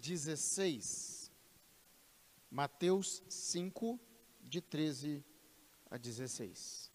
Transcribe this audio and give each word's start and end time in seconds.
16. 0.00 1.32
Mateus 2.50 3.22
5, 3.28 3.98
de 4.42 4.60
13 4.60 5.24
a 5.90 5.96
16. 5.96 6.92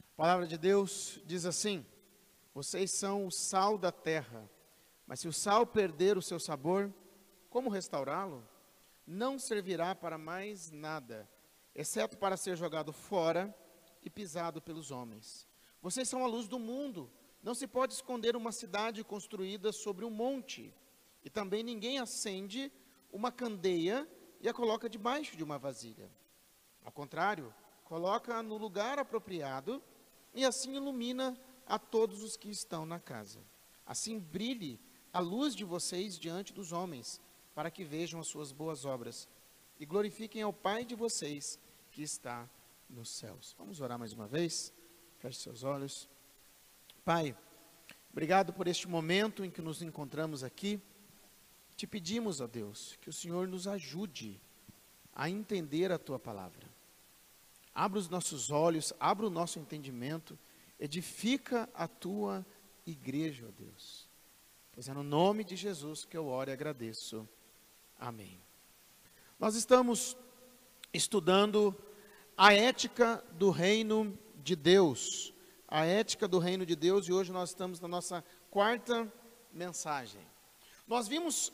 A 0.00 0.16
palavra 0.16 0.46
de 0.46 0.58
Deus 0.58 1.20
diz 1.24 1.46
assim: 1.46 1.86
Vocês 2.52 2.90
são 2.90 3.26
o 3.26 3.30
sal 3.30 3.78
da 3.78 3.92
terra, 3.92 4.50
mas 5.06 5.20
se 5.20 5.28
o 5.28 5.32
sal 5.32 5.66
perder 5.66 6.18
o 6.18 6.22
seu 6.22 6.38
sabor, 6.38 6.92
como 7.48 7.70
restaurá-lo? 7.70 8.46
Não 9.06 9.38
servirá 9.38 9.94
para 9.94 10.18
mais 10.18 10.70
nada, 10.70 11.28
exceto 11.74 12.16
para 12.18 12.36
ser 12.36 12.56
jogado 12.56 12.92
fora 12.92 13.54
e 14.02 14.10
pisado 14.10 14.60
pelos 14.60 14.90
homens. 14.90 15.48
Vocês 15.80 16.08
são 16.08 16.24
a 16.24 16.28
luz 16.28 16.46
do 16.48 16.58
mundo. 16.58 17.10
Não 17.42 17.54
se 17.54 17.66
pode 17.66 17.94
esconder 17.94 18.36
uma 18.36 18.52
cidade 18.52 19.02
construída 19.02 19.72
sobre 19.72 20.04
um 20.04 20.10
monte. 20.10 20.72
E 21.24 21.30
também 21.30 21.62
ninguém 21.62 21.98
acende 21.98 22.72
uma 23.12 23.30
candeia 23.30 24.08
e 24.40 24.48
a 24.48 24.54
coloca 24.54 24.88
debaixo 24.88 25.36
de 25.36 25.44
uma 25.44 25.58
vasilha. 25.58 26.10
Ao 26.84 26.90
contrário, 26.90 27.54
coloca 27.84 28.42
no 28.42 28.56
lugar 28.56 28.98
apropriado 28.98 29.82
e 30.34 30.44
assim 30.44 30.74
ilumina 30.74 31.38
a 31.66 31.78
todos 31.78 32.22
os 32.22 32.36
que 32.36 32.50
estão 32.50 32.84
na 32.84 32.98
casa. 32.98 33.40
Assim 33.86 34.18
brilhe 34.18 34.80
a 35.12 35.20
luz 35.20 35.54
de 35.54 35.64
vocês 35.64 36.18
diante 36.18 36.52
dos 36.52 36.72
homens, 36.72 37.20
para 37.54 37.70
que 37.70 37.84
vejam 37.84 38.18
as 38.18 38.28
suas 38.28 38.50
boas 38.50 38.84
obras 38.84 39.28
e 39.78 39.84
glorifiquem 39.84 40.42
ao 40.42 40.52
Pai 40.52 40.84
de 40.84 40.94
vocês 40.94 41.58
que 41.90 42.02
está 42.02 42.48
nos 42.88 43.10
céus. 43.10 43.54
Vamos 43.58 43.80
orar 43.80 43.98
mais 43.98 44.12
uma 44.12 44.26
vez? 44.26 44.72
Feche 45.18 45.40
seus 45.40 45.62
olhos. 45.62 46.08
Pai, 47.04 47.36
obrigado 48.10 48.52
por 48.52 48.66
este 48.66 48.88
momento 48.88 49.44
em 49.44 49.50
que 49.50 49.60
nos 49.60 49.82
encontramos 49.82 50.42
aqui. 50.42 50.80
Te 51.82 51.86
pedimos, 51.88 52.40
ó 52.40 52.46
Deus, 52.46 52.96
que 53.00 53.10
o 53.10 53.12
Senhor 53.12 53.48
nos 53.48 53.66
ajude 53.66 54.40
a 55.12 55.28
entender 55.28 55.90
a 55.90 55.98
tua 55.98 56.16
palavra. 56.16 56.70
Abra 57.74 57.98
os 57.98 58.08
nossos 58.08 58.52
olhos, 58.52 58.92
abra 59.00 59.26
o 59.26 59.30
nosso 59.30 59.58
entendimento, 59.58 60.38
edifica 60.78 61.68
a 61.74 61.88
tua 61.88 62.46
igreja, 62.86 63.48
ó 63.48 63.50
Deus. 63.50 64.08
Pois 64.70 64.88
é 64.88 64.94
no 64.94 65.02
nome 65.02 65.42
de 65.42 65.56
Jesus 65.56 66.04
que 66.04 66.16
eu 66.16 66.28
oro 66.28 66.50
e 66.50 66.52
agradeço. 66.52 67.28
Amém. 67.98 68.40
Nós 69.36 69.56
estamos 69.56 70.16
estudando 70.94 71.76
a 72.36 72.54
ética 72.54 73.24
do 73.32 73.50
reino 73.50 74.16
de 74.36 74.54
Deus. 74.54 75.34
A 75.66 75.84
ética 75.84 76.28
do 76.28 76.38
reino 76.38 76.64
de 76.64 76.76
Deus, 76.76 77.08
e 77.08 77.12
hoje 77.12 77.32
nós 77.32 77.48
estamos 77.48 77.80
na 77.80 77.88
nossa 77.88 78.24
quarta 78.52 79.12
mensagem. 79.52 80.24
Nós 80.86 81.08
vimos 81.08 81.52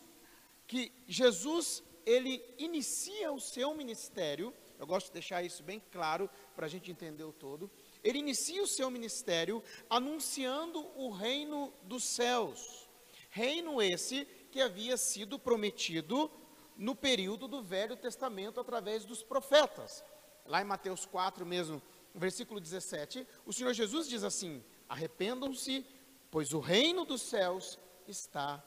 que 0.69 0.93
Jesus, 1.09 1.83
ele 2.05 2.45
inicia 2.59 3.33
o 3.33 3.41
seu 3.41 3.75
ministério, 3.75 4.55
eu 4.79 4.87
gosto 4.87 5.07
de 5.07 5.15
deixar 5.15 5.43
isso 5.43 5.63
bem 5.63 5.83
claro 5.91 6.31
para 6.55 6.67
a 6.67 6.69
gente 6.69 6.91
entender 6.91 7.25
o 7.25 7.33
todo. 7.33 7.69
Ele 8.05 8.19
inicia 8.19 8.63
o 8.63 8.67
seu 8.67 8.89
ministério 8.91 9.61
anunciando 9.91 10.87
o 10.95 11.11
reino 11.11 11.73
dos 11.83 12.05
céus. 12.05 12.89
Reino 13.31 13.83
esse 13.83 14.25
que 14.53 14.61
havia 14.61 14.97
sido 14.97 15.39
prometido 15.39 16.31
no 16.77 16.95
período 16.95 17.49
do 17.49 17.61
Velho 17.61 17.97
Testamento 17.97 18.61
através 18.61 19.05
dos 19.05 19.23
profetas. 19.23 20.05
Lá 20.47 20.61
em 20.63 20.65
Mateus 20.65 21.05
4 21.05 21.45
mesmo, 21.45 21.83
versículo 22.15 22.61
17, 22.61 23.27
o 23.45 23.53
Senhor 23.53 23.73
Jesus 23.73 24.09
diz 24.09 24.23
assim: 24.23 24.63
Arrependam-se, 24.89 25.85
pois 26.31 26.53
o 26.53 26.61
reino 26.61 27.05
dos 27.05 27.23
céus 27.23 27.79
está 28.07 28.63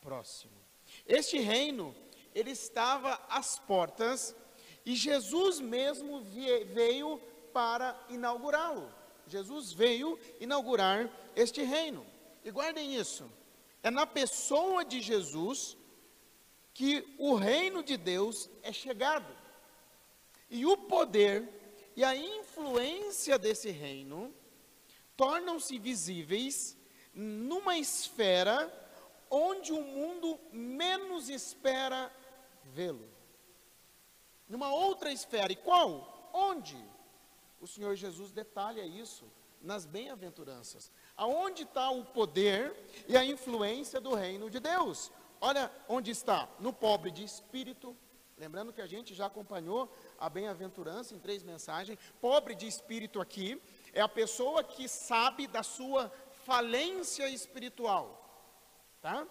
próximo. 0.00 0.59
Este 1.10 1.40
reino, 1.40 1.92
ele 2.32 2.52
estava 2.52 3.20
às 3.28 3.58
portas 3.58 4.32
e 4.86 4.94
Jesus 4.94 5.58
mesmo 5.58 6.22
veio 6.22 7.18
para 7.52 8.00
inaugurá-lo. 8.08 8.88
Jesus 9.26 9.72
veio 9.72 10.16
inaugurar 10.38 11.10
este 11.34 11.62
reino. 11.62 12.06
E 12.44 12.50
guardem 12.52 12.94
isso: 12.94 13.28
é 13.82 13.90
na 13.90 14.06
pessoa 14.06 14.84
de 14.84 15.00
Jesus 15.00 15.76
que 16.72 17.04
o 17.18 17.34
reino 17.34 17.82
de 17.82 17.96
Deus 17.96 18.48
é 18.62 18.72
chegado. 18.72 19.36
E 20.48 20.64
o 20.64 20.76
poder 20.76 21.48
e 21.96 22.04
a 22.04 22.14
influência 22.14 23.36
desse 23.36 23.70
reino 23.70 24.32
tornam-se 25.16 25.76
visíveis 25.76 26.76
numa 27.12 27.76
esfera 27.76 28.72
onde 29.30 29.72
o 29.72 29.82
mundo 29.82 30.38
menos 30.52 31.28
espera 31.28 32.12
vê-lo. 32.64 33.08
Numa 34.48 34.72
outra 34.72 35.12
esfera, 35.12 35.52
e 35.52 35.56
qual? 35.56 36.30
Onde? 36.32 36.76
O 37.60 37.66
Senhor 37.66 37.94
Jesus 37.94 38.32
detalha 38.32 38.84
isso 38.84 39.24
nas 39.60 39.86
bem-aventuranças. 39.86 40.90
Aonde 41.16 41.62
está 41.62 41.90
o 41.90 42.04
poder 42.04 42.74
e 43.06 43.16
a 43.16 43.24
influência 43.24 44.00
do 44.00 44.14
reino 44.14 44.50
de 44.50 44.58
Deus? 44.58 45.12
Olha 45.40 45.70
onde 45.88 46.10
está, 46.10 46.48
no 46.58 46.72
pobre 46.72 47.10
de 47.10 47.22
espírito. 47.22 47.96
Lembrando 48.36 48.72
que 48.72 48.80
a 48.80 48.86
gente 48.86 49.14
já 49.14 49.26
acompanhou 49.26 49.94
a 50.18 50.28
bem-aventurança 50.28 51.14
em 51.14 51.18
três 51.18 51.42
mensagens. 51.42 51.98
Pobre 52.20 52.54
de 52.54 52.66
espírito 52.66 53.20
aqui 53.20 53.60
é 53.92 54.00
a 54.00 54.08
pessoa 54.08 54.64
que 54.64 54.88
sabe 54.88 55.46
da 55.46 55.62
sua 55.62 56.10
falência 56.44 57.28
espiritual. 57.28 58.19
Tá? 59.00 59.26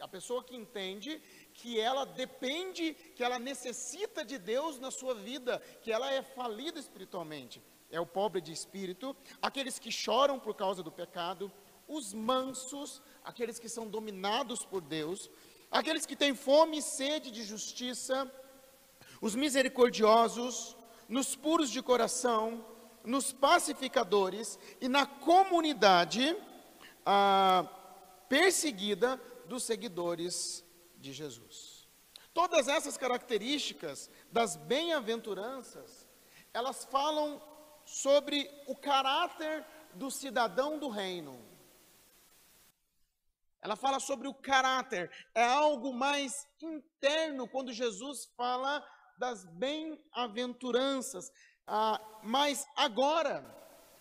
A 0.00 0.08
pessoa 0.08 0.42
que 0.42 0.56
entende 0.56 1.22
que 1.52 1.78
ela 1.78 2.04
depende, 2.04 2.94
que 3.14 3.22
ela 3.22 3.38
necessita 3.38 4.24
de 4.24 4.38
Deus 4.38 4.78
na 4.78 4.90
sua 4.90 5.14
vida, 5.14 5.60
que 5.82 5.92
ela 5.92 6.10
é 6.10 6.22
falida 6.22 6.80
espiritualmente. 6.80 7.62
É 7.90 8.00
o 8.00 8.06
pobre 8.06 8.40
de 8.40 8.52
espírito, 8.52 9.14
aqueles 9.40 9.78
que 9.78 9.92
choram 9.92 10.40
por 10.40 10.54
causa 10.54 10.82
do 10.82 10.90
pecado, 10.90 11.52
os 11.86 12.14
mansos, 12.14 13.02
aqueles 13.22 13.58
que 13.58 13.68
são 13.68 13.86
dominados 13.86 14.64
por 14.64 14.80
Deus, 14.80 15.30
aqueles 15.70 16.06
que 16.06 16.16
têm 16.16 16.34
fome 16.34 16.78
e 16.78 16.82
sede 16.82 17.30
de 17.30 17.44
justiça, 17.44 18.32
os 19.20 19.34
misericordiosos, 19.34 20.76
nos 21.06 21.36
puros 21.36 21.70
de 21.70 21.82
coração, 21.82 22.64
nos 23.04 23.30
pacificadores 23.30 24.58
e 24.80 24.88
na 24.88 25.04
comunidade 25.04 26.34
ah, 27.04 27.68
perseguida 28.32 29.20
dos 29.44 29.62
seguidores 29.64 30.64
de 30.96 31.12
Jesus. 31.12 31.86
Todas 32.32 32.66
essas 32.66 32.96
características 32.96 34.10
das 34.30 34.56
bem-aventuranças, 34.56 36.08
elas 36.54 36.82
falam 36.86 37.42
sobre 37.84 38.50
o 38.66 38.74
caráter 38.74 39.66
do 39.92 40.10
cidadão 40.10 40.78
do 40.78 40.88
reino. 40.88 41.46
Ela 43.60 43.76
fala 43.76 44.00
sobre 44.00 44.26
o 44.26 44.32
caráter, 44.32 45.10
é 45.34 45.44
algo 45.44 45.92
mais 45.92 46.48
interno 46.62 47.46
quando 47.46 47.70
Jesus 47.70 48.32
fala 48.34 48.82
das 49.18 49.44
bem-aventuranças. 49.44 51.30
Ah, 51.66 52.00
mas 52.22 52.66
agora, 52.74 53.44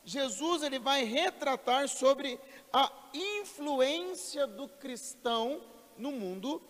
Jesus 0.04 0.64
ele 0.64 0.80
vai 0.80 1.04
retratar 1.04 1.88
sobre 1.88 2.40
a 2.74 2.92
influência 3.14 4.48
do 4.48 4.68
cristão 4.68 5.62
no 5.98 6.12
mundo 6.12 6.62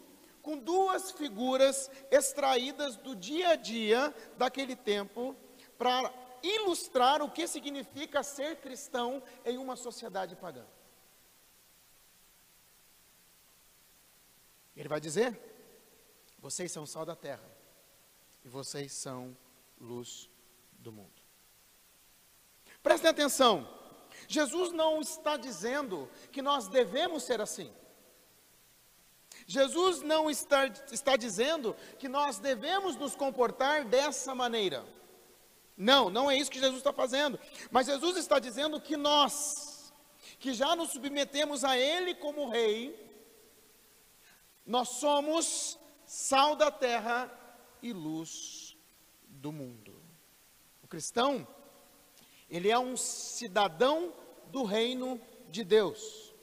com 0.42 0.58
duas 0.58 1.12
figuras 1.12 1.90
extraídas 2.10 2.96
do 2.98 3.16
dia 3.16 3.50
a 3.50 3.56
dia 3.56 4.14
daquele 4.38 4.76
tempo 4.76 5.36
para 5.78 6.12
ilustrar 6.44 7.22
o 7.22 7.30
que 7.30 7.48
significa 7.48 8.24
ser 8.24 8.58
cristão 8.58 9.22
em 9.46 9.58
uma 9.58 9.76
sociedade 9.76 10.36
pagã. 10.36 10.66
Ele 14.76 14.90
vai 14.90 15.00
dizer: 15.00 15.40
vocês 16.40 16.72
são 16.72 16.86
sal 16.86 17.06
da 17.06 17.16
terra 17.16 17.50
e 18.44 18.50
vocês 18.50 18.92
são 18.94 19.38
luz 19.80 20.30
do 20.74 20.92
mundo. 20.92 21.22
Prestem 22.82 23.12
atenção, 23.12 23.68
Jesus 24.28 24.72
não 24.72 25.02
está 25.02 25.38
dizendo 25.38 26.10
que 26.32 26.42
nós 26.42 26.68
devemos 26.68 27.24
ser 27.24 27.42
assim. 27.42 27.72
Jesus 29.48 30.02
não 30.02 30.30
está, 30.30 30.68
está 30.92 31.16
dizendo 31.16 31.76
que 32.00 32.08
nós 32.08 32.40
devemos 32.40 32.96
nos 32.96 33.16
comportar 33.16 33.86
dessa 33.86 34.34
maneira. 34.34 34.86
Não, 35.76 36.10
não 36.10 36.30
é 36.30 36.38
isso 36.38 36.52
que 36.52 36.60
Jesus 36.60 36.78
está 36.78 36.94
fazendo. 36.94 37.40
Mas 37.70 37.88
Jesus 37.88 38.18
está 38.18 38.40
dizendo 38.40 38.80
que 38.80 38.96
nós, 38.96 39.94
que 40.40 40.54
já 40.54 40.76
nos 40.76 40.92
submetemos 40.92 41.64
a 41.64 41.78
Ele 41.78 42.14
como 42.16 42.50
Rei, 42.50 43.10
nós 44.66 44.90
somos 44.90 45.78
sal 46.06 46.56
da 46.56 46.70
terra 46.70 47.32
e 47.82 47.92
luz 47.92 48.78
do 49.28 49.52
mundo. 49.52 50.02
O 50.84 50.88
cristão, 50.88 51.48
ele 52.52 52.70
é 52.70 52.78
um 52.78 52.98
cidadão 52.98 54.14
do 54.48 54.64
reino 54.64 55.20
de 55.50 55.64
Deus. 55.64 56.34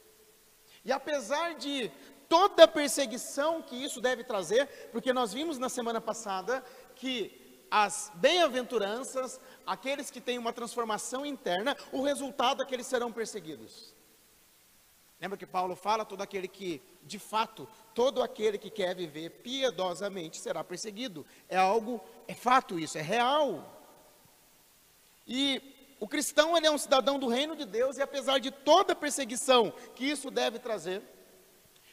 E 0.84 0.90
apesar 0.90 1.54
de 1.54 1.90
toda 2.28 2.64
a 2.64 2.68
perseguição 2.68 3.62
que 3.62 3.76
isso 3.76 4.00
deve 4.00 4.24
trazer, 4.24 4.66
porque 4.90 5.12
nós 5.12 5.32
vimos 5.32 5.58
na 5.58 5.68
semana 5.68 6.00
passada 6.00 6.64
que 6.94 7.64
as 7.70 8.10
bem-aventuranças, 8.14 9.38
aqueles 9.66 10.10
que 10.10 10.20
têm 10.20 10.38
uma 10.38 10.52
transformação 10.52 11.26
interna, 11.26 11.76
o 11.92 12.02
resultado 12.02 12.62
é 12.62 12.66
que 12.66 12.74
eles 12.74 12.86
serão 12.86 13.12
perseguidos. 13.12 13.94
Lembra 15.20 15.36
que 15.36 15.46
Paulo 15.46 15.76
fala: 15.76 16.04
todo 16.04 16.22
aquele 16.22 16.48
que, 16.48 16.80
de 17.02 17.18
fato, 17.18 17.68
todo 17.94 18.22
aquele 18.22 18.56
que 18.56 18.70
quer 18.70 18.94
viver 18.94 19.30
piedosamente 19.42 20.38
será 20.38 20.64
perseguido. 20.64 21.26
É 21.48 21.56
algo, 21.56 22.00
é 22.26 22.34
fato 22.34 22.78
isso, 22.78 22.96
é 22.96 23.02
real. 23.02 23.74
E 25.26 25.77
o 26.00 26.06
cristão 26.06 26.56
ele 26.56 26.66
é 26.66 26.70
um 26.70 26.78
cidadão 26.78 27.18
do 27.18 27.28
reino 27.28 27.56
de 27.56 27.64
Deus 27.64 27.96
e 27.96 28.02
apesar 28.02 28.38
de 28.38 28.50
toda 28.50 28.92
a 28.92 28.96
perseguição 28.96 29.72
que 29.94 30.04
isso 30.04 30.30
deve 30.30 30.58
trazer, 30.58 31.02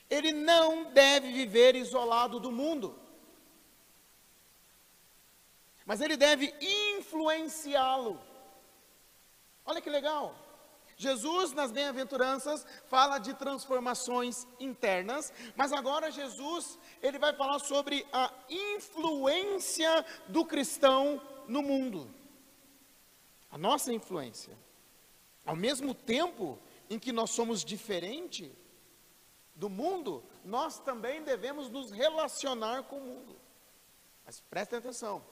ele 0.09 0.31
não 0.31 0.91
deve 0.91 1.31
viver 1.31 1.75
isolado 1.75 2.39
do 2.39 2.51
mundo. 2.51 2.99
Mas 5.85 6.01
ele 6.01 6.15
deve 6.15 6.53
influenciá-lo. 6.97 8.19
Olha 9.65 9.81
que 9.81 9.89
legal. 9.89 10.35
Jesus, 10.97 11.51
nas 11.51 11.71
bem-aventuranças, 11.71 12.65
fala 12.87 13.17
de 13.17 13.33
transformações 13.33 14.47
internas, 14.59 15.33
mas 15.55 15.73
agora 15.73 16.11
Jesus, 16.11 16.79
ele 17.01 17.19
vai 17.19 17.33
falar 17.33 17.59
sobre 17.59 18.05
a 18.13 18.31
influência 18.49 20.05
do 20.27 20.45
cristão 20.45 21.21
no 21.47 21.61
mundo. 21.61 22.09
A 23.55 23.57
nossa 23.57 23.93
influência. 23.93 24.53
Ao 25.45 25.55
mesmo 25.55 25.93
tempo 25.93 26.59
em 26.89 26.99
que 26.99 27.13
nós 27.13 27.29
somos 27.29 27.63
diferente 27.63 28.53
do 29.55 29.69
mundo, 29.69 30.21
nós 30.43 30.77
também 30.77 31.23
devemos 31.23 31.69
nos 31.69 31.89
relacionar 31.89 32.83
com 32.83 32.97
o 32.97 33.05
mundo. 33.05 33.33
Mas 34.25 34.41
prestem 34.41 34.79
atenção. 34.79 35.23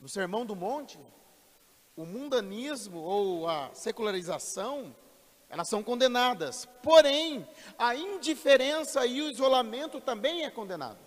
No 0.00 0.08
Sermão 0.08 0.44
do 0.44 0.56
Monte, 0.56 0.98
o 1.94 2.04
mundanismo 2.04 2.98
ou 2.98 3.48
a 3.48 3.72
secularização, 3.74 4.92
elas 5.48 5.68
são 5.68 5.84
condenadas. 5.84 6.66
Porém, 6.82 7.48
a 7.78 7.94
indiferença 7.94 9.06
e 9.06 9.22
o 9.22 9.30
isolamento 9.30 10.00
também 10.00 10.42
é 10.42 10.50
condenado. 10.50 10.98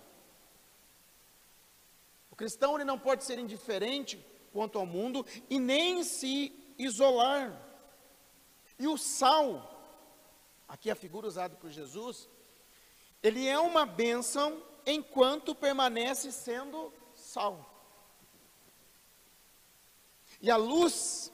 O 2.30 2.34
cristão 2.34 2.76
ele 2.76 2.84
não 2.84 2.98
pode 2.98 3.24
ser 3.24 3.38
indiferente 3.38 4.24
quanto 4.58 4.76
ao 4.76 4.84
mundo 4.84 5.24
e 5.48 5.60
nem 5.60 6.02
se 6.02 6.52
isolar. 6.76 7.56
E 8.76 8.88
o 8.88 8.98
sal, 8.98 9.80
aqui 10.66 10.90
a 10.90 10.96
figura 10.96 11.28
usada 11.28 11.54
por 11.54 11.70
Jesus, 11.70 12.28
ele 13.22 13.46
é 13.46 13.56
uma 13.56 13.86
bênção 13.86 14.60
enquanto 14.84 15.54
permanece 15.54 16.32
sendo 16.32 16.92
sal. 17.14 17.72
E 20.42 20.50
a 20.50 20.56
luz, 20.56 21.32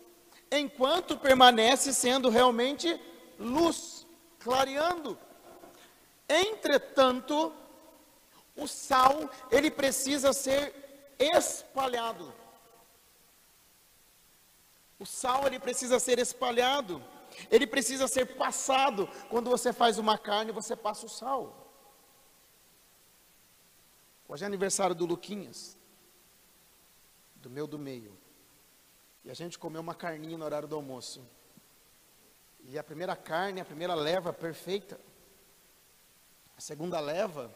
enquanto 0.53 1.17
permanece 1.17 1.95
sendo 1.95 2.29
realmente 2.29 3.01
luz, 3.39 4.07
clareando. 4.39 5.19
Entretanto, 6.29 7.55
o 8.55 8.67
sal, 8.67 9.31
ele 9.51 9.71
precisa 9.71 10.35
ser 10.35 11.15
espalhado. 11.19 12.44
O 14.99 15.07
sal, 15.07 15.47
ele 15.47 15.59
precisa 15.59 15.99
ser 15.99 16.19
espalhado. 16.19 17.03
Ele 17.51 17.67
precisa 17.67 18.07
ser 18.07 18.37
passado. 18.37 19.09
Quando 19.29 19.51
você 19.51 19.73
faz 19.73 19.99
uma 19.99 20.17
carne, 20.17 20.53
você 20.53 20.77
passa 20.77 21.07
o 21.07 21.09
sal. 21.09 21.61
Hoje 24.29 24.45
é 24.45 24.47
aniversário 24.47 24.95
do 24.95 25.05
Luquinhas, 25.05 25.77
do 27.37 27.51
meu 27.51 27.67
do 27.67 27.79
meio. 27.79 28.17
E 29.25 29.31
a 29.31 29.35
gente 29.35 29.59
comeu 29.59 29.81
uma 29.81 29.95
carninha 29.95 30.39
no 30.39 30.45
horário 30.45 30.69
do 30.69 30.77
almoço. 30.77 31.27
E 32.67 32.79
a 32.79 32.85
primeira 32.85 33.15
carne, 33.15 33.61
a 33.61 33.65
primeira 33.65 33.95
leva 33.95 34.33
perfeita. 34.33 34.99
A 36.57 36.61
segunda 36.61 37.01
leva, 37.01 37.55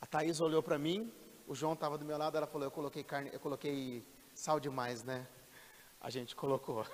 a 0.00 0.06
Thaís 0.06 0.40
olhou 0.40 0.62
para 0.62 0.78
mim, 0.78 1.12
o 1.46 1.54
João 1.54 1.72
estava 1.72 1.96
do 1.96 2.04
meu 2.04 2.18
lado, 2.18 2.36
ela 2.36 2.46
falou, 2.46 2.66
eu 2.66 2.70
coloquei 2.70 3.02
carne, 3.02 3.30
eu 3.32 3.40
coloquei 3.40 4.06
sal 4.34 4.60
demais, 4.60 5.02
né? 5.02 5.26
A 6.06 6.10
gente 6.10 6.36
colocou. 6.36 6.86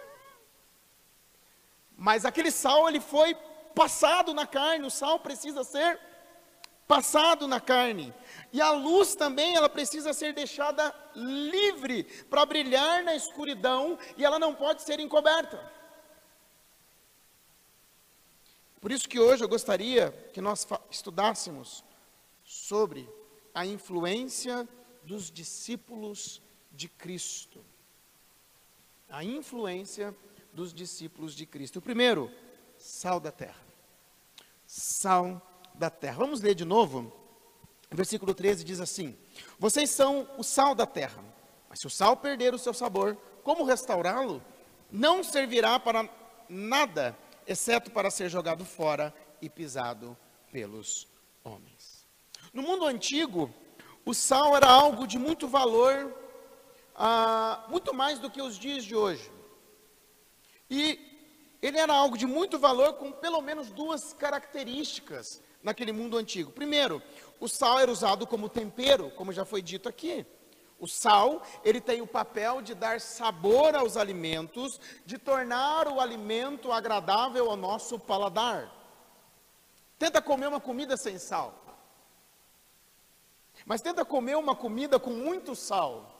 Mas 1.94 2.24
aquele 2.24 2.50
sal, 2.50 2.88
ele 2.88 2.98
foi 2.98 3.34
passado 3.74 4.32
na 4.32 4.46
carne, 4.46 4.86
o 4.86 4.90
sal 4.90 5.18
precisa 5.18 5.62
ser 5.62 6.00
passado 6.88 7.46
na 7.46 7.60
carne. 7.60 8.14
E 8.50 8.58
a 8.58 8.70
luz 8.70 9.14
também, 9.14 9.54
ela 9.54 9.68
precisa 9.68 10.14
ser 10.14 10.32
deixada 10.32 10.94
livre 11.14 12.04
para 12.30 12.46
brilhar 12.46 13.04
na 13.04 13.14
escuridão 13.14 13.98
e 14.16 14.24
ela 14.24 14.38
não 14.38 14.54
pode 14.54 14.80
ser 14.80 14.98
encoberta. 14.98 15.60
Por 18.80 18.90
isso 18.90 19.06
que 19.06 19.20
hoje 19.20 19.44
eu 19.44 19.48
gostaria 19.48 20.10
que 20.32 20.40
nós 20.40 20.66
estudássemos 20.90 21.84
sobre 22.42 23.06
a 23.54 23.66
influência 23.66 24.66
dos 25.02 25.30
discípulos 25.30 26.40
de 26.70 26.88
Cristo. 26.88 27.62
A 29.12 29.22
influência 29.22 30.16
dos 30.54 30.72
discípulos 30.72 31.34
de 31.34 31.44
Cristo. 31.44 31.80
O 31.80 31.82
primeiro, 31.82 32.30
sal 32.78 33.20
da 33.20 33.30
terra. 33.30 33.62
Sal 34.66 35.40
da 35.74 35.90
terra. 35.90 36.16
Vamos 36.16 36.40
ler 36.40 36.54
de 36.54 36.64
novo? 36.64 37.12
Versículo 37.90 38.32
13 38.32 38.64
diz 38.64 38.80
assim: 38.80 39.14
Vocês 39.58 39.90
são 39.90 40.26
o 40.38 40.42
sal 40.42 40.74
da 40.74 40.86
terra, 40.86 41.22
mas 41.68 41.78
se 41.78 41.86
o 41.86 41.90
sal 41.90 42.16
perder 42.16 42.54
o 42.54 42.58
seu 42.58 42.72
sabor, 42.72 43.14
como 43.44 43.64
restaurá-lo? 43.64 44.42
Não 44.90 45.22
servirá 45.22 45.78
para 45.78 46.08
nada, 46.48 47.14
exceto 47.46 47.90
para 47.90 48.10
ser 48.10 48.30
jogado 48.30 48.64
fora 48.64 49.14
e 49.42 49.48
pisado 49.50 50.16
pelos 50.50 51.06
homens. 51.44 52.06
No 52.50 52.62
mundo 52.62 52.86
antigo, 52.86 53.52
o 54.06 54.14
sal 54.14 54.56
era 54.56 54.68
algo 54.68 55.06
de 55.06 55.18
muito 55.18 55.46
valor, 55.46 56.21
ah, 57.04 57.64
muito 57.68 57.92
mais 57.92 58.20
do 58.20 58.30
que 58.30 58.40
os 58.40 58.56
dias 58.56 58.84
de 58.84 58.94
hoje. 58.94 59.28
E 60.70 61.56
ele 61.60 61.76
era 61.76 61.92
algo 61.92 62.16
de 62.16 62.26
muito 62.28 62.60
valor 62.60 62.92
com 62.92 63.10
pelo 63.10 63.40
menos 63.40 63.70
duas 63.70 64.12
características 64.12 65.42
naquele 65.64 65.90
mundo 65.90 66.16
antigo. 66.16 66.52
Primeiro, 66.52 67.02
o 67.40 67.48
sal 67.48 67.80
era 67.80 67.90
usado 67.90 68.24
como 68.24 68.48
tempero, 68.48 69.10
como 69.16 69.32
já 69.32 69.44
foi 69.44 69.60
dito 69.60 69.88
aqui. 69.88 70.24
O 70.78 70.86
sal, 70.86 71.42
ele 71.64 71.80
tem 71.80 72.00
o 72.00 72.06
papel 72.06 72.62
de 72.62 72.72
dar 72.72 73.00
sabor 73.00 73.74
aos 73.74 73.96
alimentos, 73.96 74.80
de 75.04 75.18
tornar 75.18 75.88
o 75.88 76.00
alimento 76.00 76.70
agradável 76.70 77.50
ao 77.50 77.56
nosso 77.56 77.98
paladar. 77.98 78.72
Tenta 79.98 80.22
comer 80.22 80.46
uma 80.46 80.60
comida 80.60 80.96
sem 80.96 81.18
sal. 81.18 81.52
Mas 83.66 83.80
tenta 83.80 84.04
comer 84.04 84.36
uma 84.36 84.54
comida 84.54 85.00
com 85.00 85.10
muito 85.10 85.56
sal. 85.56 86.11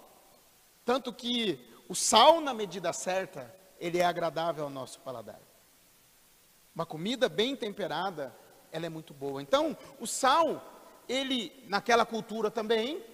Tanto 0.84 1.12
que 1.12 1.58
o 1.88 1.94
sal, 1.94 2.40
na 2.40 2.52
medida 2.54 2.92
certa, 2.92 3.54
ele 3.78 3.98
é 3.98 4.04
agradável 4.04 4.64
ao 4.64 4.70
nosso 4.70 5.00
paladar. 5.00 5.40
Uma 6.74 6.86
comida 6.86 7.28
bem 7.28 7.54
temperada, 7.54 8.34
ela 8.70 8.86
é 8.86 8.88
muito 8.88 9.12
boa. 9.12 9.42
Então, 9.42 9.76
o 10.00 10.06
sal, 10.06 10.62
ele, 11.08 11.52
naquela 11.68 12.06
cultura 12.06 12.50
também, 12.50 13.04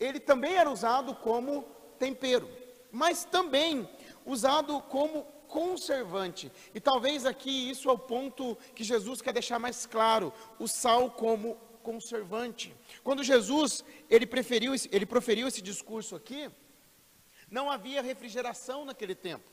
ele 0.00 0.18
também 0.18 0.54
era 0.54 0.70
usado 0.70 1.14
como 1.14 1.62
tempero, 1.98 2.48
mas 2.90 3.24
também 3.24 3.88
usado 4.24 4.80
como 4.82 5.24
conservante. 5.46 6.50
E 6.74 6.80
talvez 6.80 7.26
aqui 7.26 7.70
isso 7.70 7.88
é 7.90 7.92
o 7.92 7.98
ponto 7.98 8.56
que 8.74 8.82
Jesus 8.82 9.20
quer 9.20 9.32
deixar 9.32 9.58
mais 9.58 9.84
claro, 9.84 10.32
o 10.58 10.66
sal 10.66 11.10
como 11.10 11.56
conservante. 11.82 12.74
Quando 13.04 13.22
Jesus, 13.22 13.84
ele 14.08 14.26
preferiu, 14.26 14.72
ele 14.90 15.04
proferiu 15.04 15.46
esse 15.46 15.60
discurso 15.60 16.16
aqui, 16.16 16.50
não 17.52 17.70
havia 17.70 18.00
refrigeração 18.00 18.84
naquele 18.84 19.14
tempo. 19.14 19.52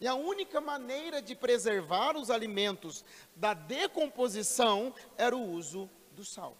E 0.00 0.08
a 0.08 0.14
única 0.14 0.60
maneira 0.60 1.20
de 1.20 1.36
preservar 1.36 2.16
os 2.16 2.30
alimentos 2.30 3.04
da 3.36 3.52
decomposição 3.52 4.92
era 5.16 5.36
o 5.36 5.50
uso 5.50 5.88
do 6.12 6.24
sal. 6.24 6.56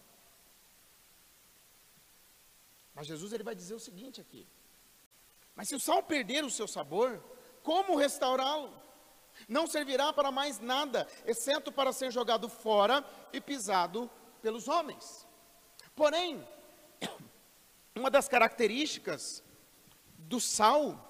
Mas 2.93 3.07
Jesus 3.07 3.33
ele 3.33 3.43
vai 3.43 3.55
dizer 3.55 3.73
o 3.73 3.79
seguinte 3.79 4.21
aqui: 4.21 4.47
Mas 5.55 5.67
se 5.67 5.75
o 5.75 5.79
sal 5.79 6.03
perder 6.03 6.45
o 6.45 6.51
seu 6.51 6.67
sabor, 6.67 7.21
como 7.63 7.97
restaurá-lo? 7.97 8.71
Não 9.49 9.67
servirá 9.67 10.13
para 10.13 10.31
mais 10.31 10.59
nada, 10.59 11.05
exceto 11.25 11.71
para 11.71 11.91
ser 11.91 12.09
jogado 12.09 12.47
fora 12.47 13.03
e 13.33 13.41
pisado 13.41 14.09
pelos 14.41 14.69
homens. 14.69 15.27
Porém, 15.93 16.47
uma 17.93 18.09
das 18.09 18.29
características 18.29 19.43
do 20.29 20.39
sal 20.39 21.01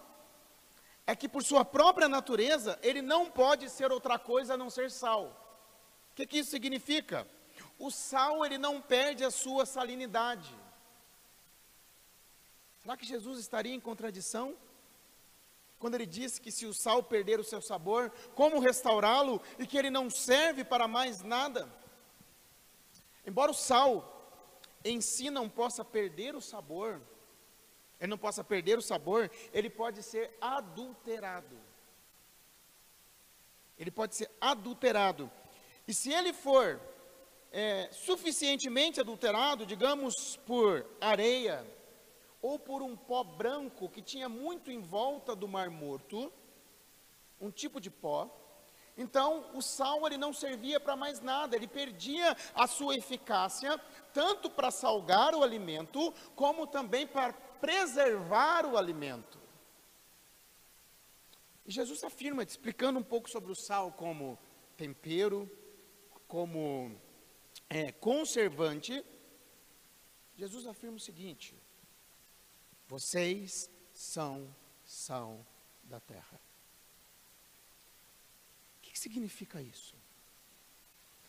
é 1.07 1.15
que 1.15 1.29
por 1.29 1.43
sua 1.43 1.63
própria 1.63 2.07
natureza, 2.07 2.79
ele 2.81 3.01
não 3.01 3.29
pode 3.29 3.69
ser 3.69 3.91
outra 3.91 4.17
coisa 4.17 4.53
a 4.53 4.57
não 4.57 4.69
ser 4.69 4.89
sal. 4.89 5.25
O 6.11 6.15
que, 6.15 6.25
que 6.25 6.39
isso 6.39 6.51
significa? 6.51 7.27
o 7.77 7.91
sal 7.91 8.45
ele 8.45 8.57
não 8.57 8.81
perde 8.81 9.23
a 9.23 9.31
sua 9.31 9.65
salinidade. 9.65 10.53
Será 12.81 12.95
que 12.95 13.05
Jesus 13.05 13.39
estaria 13.39 13.73
em 13.73 13.79
contradição? 13.79 14.55
Quando 15.79 15.95
ele 15.95 16.05
disse 16.05 16.39
que 16.39 16.51
se 16.51 16.65
o 16.65 16.73
sal 16.73 17.03
perder 17.03 17.39
o 17.39 17.43
seu 17.43 17.61
sabor, 17.61 18.11
como 18.33 18.59
restaurá-lo 18.59 19.41
e 19.59 19.67
que 19.67 19.77
ele 19.77 19.89
não 19.89 20.09
serve 20.09 20.63
para 20.63 20.87
mais 20.87 21.21
nada? 21.21 21.67
Embora 23.25 23.51
o 23.51 23.55
sal 23.55 24.11
em 24.83 25.01
si 25.01 25.29
não 25.29 25.49
possa 25.49 25.83
perder 25.83 26.35
o 26.35 26.41
sabor, 26.41 27.01
ele 27.99 28.09
não 28.09 28.17
possa 28.17 28.43
perder 28.43 28.77
o 28.77 28.81
sabor, 28.81 29.31
ele 29.53 29.69
pode 29.69 30.03
ser 30.03 30.35
adulterado. 30.39 31.57
Ele 33.77 33.91
pode 33.91 34.15
ser 34.15 34.29
adulterado. 34.39 35.31
E 35.87 35.93
se 35.93 36.11
ele 36.11 36.33
for 36.33 36.79
é, 37.51 37.89
suficientemente 37.91 38.99
adulterado, 38.99 39.65
digamos 39.65 40.37
por 40.45 40.85
areia, 40.99 41.65
ou 42.41 42.59
por 42.59 42.81
um 42.81 42.95
pó 42.95 43.23
branco 43.23 43.89
que 43.89 44.01
tinha 44.01 44.29
muito 44.29 44.71
em 44.71 44.79
volta 44.79 45.35
do 45.35 45.47
Mar 45.47 45.69
Morto, 45.69 46.31
um 47.39 47.49
tipo 47.49 47.79
de 47.81 47.89
pó, 47.89 48.29
então 48.97 49.49
o 49.53 49.61
sal 49.61 50.05
ele 50.05 50.17
não 50.17 50.31
servia 50.31 50.79
para 50.79 50.95
mais 50.95 51.19
nada, 51.19 51.55
ele 51.55 51.67
perdia 51.67 52.35
a 52.53 52.65
sua 52.65 52.95
eficácia, 52.95 53.77
tanto 54.13 54.49
para 54.49 54.71
salgar 54.71 55.35
o 55.35 55.43
alimento, 55.43 56.13
como 56.35 56.65
também 56.65 57.05
para 57.05 57.33
preservar 57.59 58.65
o 58.65 58.77
alimento. 58.77 59.39
E 61.65 61.71
Jesus 61.71 62.03
afirma, 62.03 62.43
explicando 62.43 62.99
um 62.99 63.03
pouco 63.03 63.29
sobre 63.29 63.51
o 63.51 63.55
sal 63.55 63.91
como 63.91 64.37
tempero, 64.77 65.49
como 66.27 66.95
é, 67.69 67.91
conservante, 67.91 69.03
Jesus 70.37 70.67
afirma 70.67 70.97
o 70.97 70.99
seguinte: 70.99 71.55
vocês 72.87 73.69
são 73.93 74.53
sal 74.83 75.45
da 75.83 75.99
terra. 75.99 76.39
O 78.77 78.81
que, 78.81 78.99
significa 78.99 79.61
isso? 79.61 79.95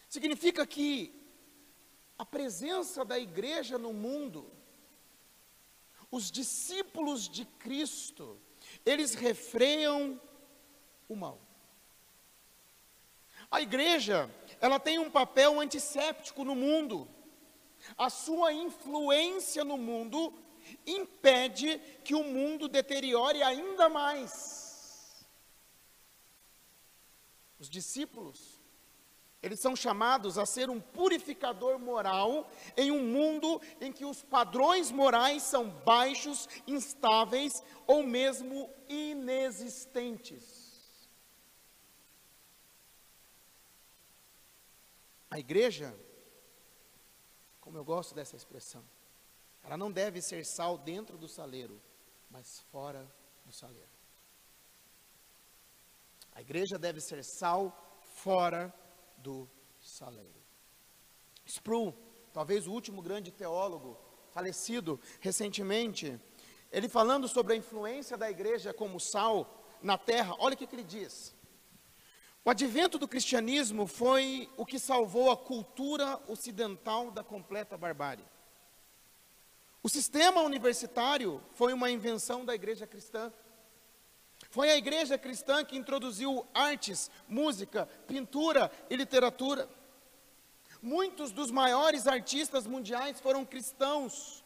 Significa 0.08 0.66
que 0.66 1.14
a 2.18 2.24
presença 2.24 3.04
da 3.04 3.18
igreja 3.18 3.78
no 3.78 3.92
mundo, 3.92 4.50
os 6.10 6.30
discípulos 6.30 7.28
de 7.28 7.44
Cristo, 7.44 8.40
eles 8.84 9.14
refreiam 9.14 10.20
o 11.08 11.16
mal. 11.16 11.40
A 13.50 13.60
igreja, 13.60 14.30
ela 14.60 14.78
tem 14.78 14.98
um 14.98 15.10
papel 15.10 15.60
antisséptico 15.60 16.44
no 16.44 16.54
mundo. 16.54 17.08
A 17.96 18.10
sua 18.10 18.52
influência 18.52 19.64
no 19.64 19.76
mundo 19.76 20.32
impede 20.86 21.78
que 22.04 22.14
o 22.14 22.24
mundo 22.24 22.68
deteriore 22.68 23.42
ainda 23.42 23.88
mais. 23.88 25.26
Os 27.58 27.70
discípulos, 27.70 28.55
eles 29.42 29.60
são 29.60 29.76
chamados 29.76 30.38
a 30.38 30.46
ser 30.46 30.70
um 30.70 30.80
purificador 30.80 31.78
moral 31.78 32.50
em 32.76 32.90
um 32.90 33.04
mundo 33.04 33.60
em 33.80 33.92
que 33.92 34.04
os 34.04 34.22
padrões 34.22 34.90
morais 34.90 35.42
são 35.42 35.70
baixos, 35.70 36.48
instáveis 36.66 37.62
ou 37.86 38.02
mesmo 38.02 38.68
inexistentes. 38.88 40.66
A 45.30 45.38
igreja, 45.38 45.94
como 47.60 47.76
eu 47.76 47.84
gosto 47.84 48.14
dessa 48.14 48.34
expressão, 48.36 48.82
ela 49.62 49.76
não 49.76 49.92
deve 49.92 50.22
ser 50.22 50.46
sal 50.46 50.78
dentro 50.78 51.18
do 51.18 51.28
saleiro, 51.28 51.80
mas 52.30 52.60
fora 52.72 53.06
do 53.44 53.52
saleiro. 53.52 53.90
A 56.32 56.40
igreja 56.40 56.78
deve 56.78 57.00
ser 57.00 57.22
sal 57.22 57.98
fora 58.14 58.68
do 58.68 58.85
saleiro. 59.80 60.40
Sproul, 61.44 61.94
talvez 62.32 62.66
o 62.66 62.72
último 62.72 63.00
grande 63.00 63.30
teólogo 63.30 63.98
falecido 64.30 65.00
recentemente, 65.20 66.20
ele 66.70 66.88
falando 66.88 67.26
sobre 67.28 67.54
a 67.54 67.56
influência 67.56 68.16
da 68.16 68.30
igreja 68.30 68.74
como 68.74 69.00
sal 69.00 69.64
na 69.82 69.96
terra, 69.96 70.34
olha 70.38 70.54
o 70.54 70.56
que, 70.56 70.66
que 70.66 70.74
ele 70.74 70.84
diz. 70.84 71.34
O 72.44 72.50
advento 72.50 72.98
do 72.98 73.08
cristianismo 73.08 73.86
foi 73.86 74.48
o 74.56 74.64
que 74.64 74.78
salvou 74.78 75.30
a 75.30 75.36
cultura 75.36 76.20
ocidental 76.28 77.10
da 77.10 77.24
completa 77.24 77.76
barbárie. 77.76 78.24
O 79.82 79.88
sistema 79.88 80.40
universitário 80.42 81.42
foi 81.52 81.72
uma 81.72 81.90
invenção 81.90 82.44
da 82.44 82.54
igreja 82.54 82.86
cristã. 82.86 83.32
Foi 84.56 84.70
a 84.70 84.76
igreja 84.78 85.18
cristã 85.18 85.62
que 85.62 85.76
introduziu 85.76 86.46
artes, 86.54 87.10
música, 87.28 87.86
pintura 88.06 88.72
e 88.88 88.96
literatura. 88.96 89.68
Muitos 90.80 91.30
dos 91.30 91.50
maiores 91.50 92.06
artistas 92.06 92.66
mundiais 92.66 93.20
foram 93.20 93.44
cristãos. 93.44 94.42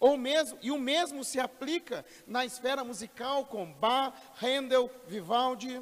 Ou 0.00 0.16
mesmo, 0.16 0.58
e 0.60 0.72
o 0.72 0.78
mesmo 0.78 1.22
se 1.22 1.38
aplica 1.38 2.04
na 2.26 2.44
esfera 2.44 2.82
musical 2.82 3.46
com 3.46 3.72
Bach, 3.72 4.12
Handel, 4.42 4.90
Vivaldi. 5.06 5.80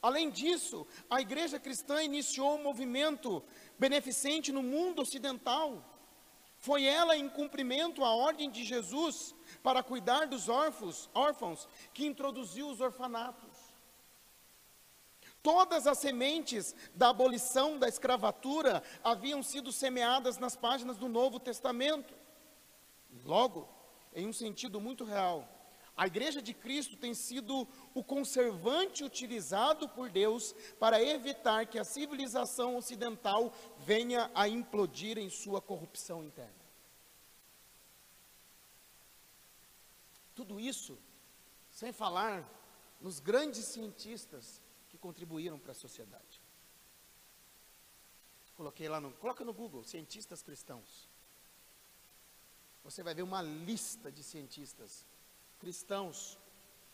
Além 0.00 0.30
disso, 0.30 0.86
a 1.10 1.20
igreja 1.20 1.60
cristã 1.60 2.02
iniciou 2.02 2.56
um 2.56 2.62
movimento 2.62 3.44
beneficente 3.78 4.50
no 4.50 4.62
mundo 4.62 5.02
ocidental. 5.02 5.84
Foi 6.58 6.84
ela, 6.84 7.16
em 7.16 7.28
cumprimento 7.28 8.04
à 8.04 8.14
ordem 8.14 8.50
de 8.50 8.64
Jesus, 8.64 9.34
para 9.62 9.82
cuidar 9.82 10.26
dos 10.26 10.48
órfãos, 10.48 11.08
órfãos 11.14 11.68
que 11.94 12.04
introduziu 12.04 12.68
os 12.68 12.80
orfanatos. 12.80 13.68
Todas 15.42 15.86
as 15.86 15.98
sementes 15.98 16.74
da 16.94 17.10
abolição 17.10 17.78
da 17.78 17.88
escravatura 17.88 18.82
haviam 19.04 19.42
sido 19.42 19.72
semeadas 19.72 20.36
nas 20.36 20.56
páginas 20.56 20.96
do 20.96 21.08
Novo 21.08 21.38
Testamento. 21.38 22.12
Logo, 23.24 23.68
em 24.12 24.26
um 24.26 24.32
sentido 24.32 24.80
muito 24.80 25.04
real, 25.04 25.48
a 25.98 26.06
igreja 26.06 26.40
de 26.40 26.54
Cristo 26.54 26.96
tem 26.96 27.12
sido 27.12 27.66
o 27.92 28.04
conservante 28.04 29.02
utilizado 29.02 29.88
por 29.88 30.08
Deus 30.08 30.54
para 30.78 31.02
evitar 31.02 31.66
que 31.66 31.76
a 31.76 31.82
civilização 31.82 32.76
ocidental 32.76 33.52
venha 33.78 34.30
a 34.32 34.48
implodir 34.48 35.18
em 35.18 35.28
sua 35.28 35.60
corrupção 35.60 36.22
interna. 36.22 36.54
Tudo 40.36 40.60
isso 40.60 40.96
sem 41.72 41.92
falar 41.92 42.48
nos 43.00 43.18
grandes 43.18 43.64
cientistas 43.64 44.62
que 44.88 44.96
contribuíram 44.96 45.58
para 45.58 45.72
a 45.72 45.74
sociedade. 45.74 46.40
Coloquei 48.56 48.88
lá 48.88 49.00
no, 49.00 49.10
coloca 49.14 49.44
no 49.44 49.52
Google, 49.52 49.82
cientistas 49.82 50.42
cristãos. 50.42 51.08
Você 52.84 53.02
vai 53.02 53.14
ver 53.14 53.22
uma 53.22 53.42
lista 53.42 54.12
de 54.12 54.22
cientistas 54.22 55.04
cristãos 55.58 56.38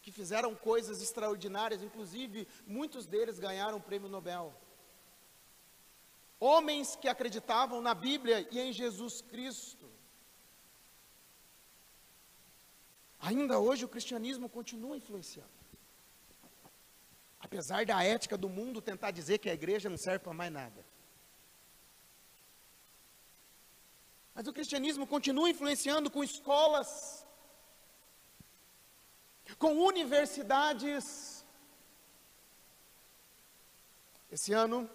que 0.02 0.12
fizeram 0.12 0.54
coisas 0.54 1.00
extraordinárias, 1.00 1.82
inclusive 1.82 2.46
muitos 2.66 3.06
deles 3.06 3.38
ganharam 3.38 3.78
o 3.78 3.80
prêmio 3.80 4.08
Nobel. 4.08 4.54
Homens 6.38 6.94
que 6.94 7.08
acreditavam 7.08 7.80
na 7.80 7.94
Bíblia 7.94 8.46
e 8.50 8.60
em 8.60 8.72
Jesus 8.72 9.22
Cristo. 9.22 9.90
Ainda 13.18 13.58
hoje 13.58 13.86
o 13.86 13.88
cristianismo 13.88 14.46
continua 14.46 14.98
influenciando. 14.98 15.48
Apesar 17.40 17.86
da 17.86 18.04
ética 18.04 18.36
do 18.36 18.50
mundo 18.50 18.82
tentar 18.82 19.10
dizer 19.10 19.38
que 19.38 19.48
a 19.48 19.54
igreja 19.54 19.88
não 19.88 19.96
serve 19.96 20.18
para 20.18 20.34
mais 20.34 20.52
nada. 20.52 20.84
Mas 24.34 24.46
o 24.46 24.52
cristianismo 24.52 25.06
continua 25.06 25.48
influenciando 25.48 26.10
com 26.10 26.22
escolas 26.22 27.23
com 29.58 29.78
universidades. 29.78 31.44
Esse 34.30 34.52
ano, 34.52 34.90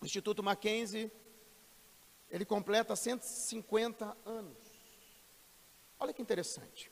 o 0.00 0.04
Instituto 0.04 0.42
Mackenzie, 0.42 1.10
ele 2.30 2.44
completa 2.44 2.96
150 2.96 4.16
anos. 4.24 4.56
Olha 5.98 6.12
que 6.12 6.22
interessante. 6.22 6.90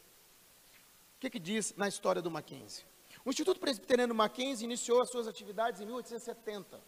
O 1.16 1.20
que, 1.20 1.30
que 1.30 1.38
diz 1.38 1.74
na 1.76 1.88
história 1.88 2.22
do 2.22 2.30
Mackenzie? 2.30 2.84
O 3.24 3.30
Instituto 3.30 3.58
Presbiteriano 3.58 4.14
Mackenzie 4.14 4.64
iniciou 4.64 5.00
as 5.00 5.10
suas 5.10 5.26
atividades 5.26 5.80
em 5.80 5.86
1870, 5.86 6.80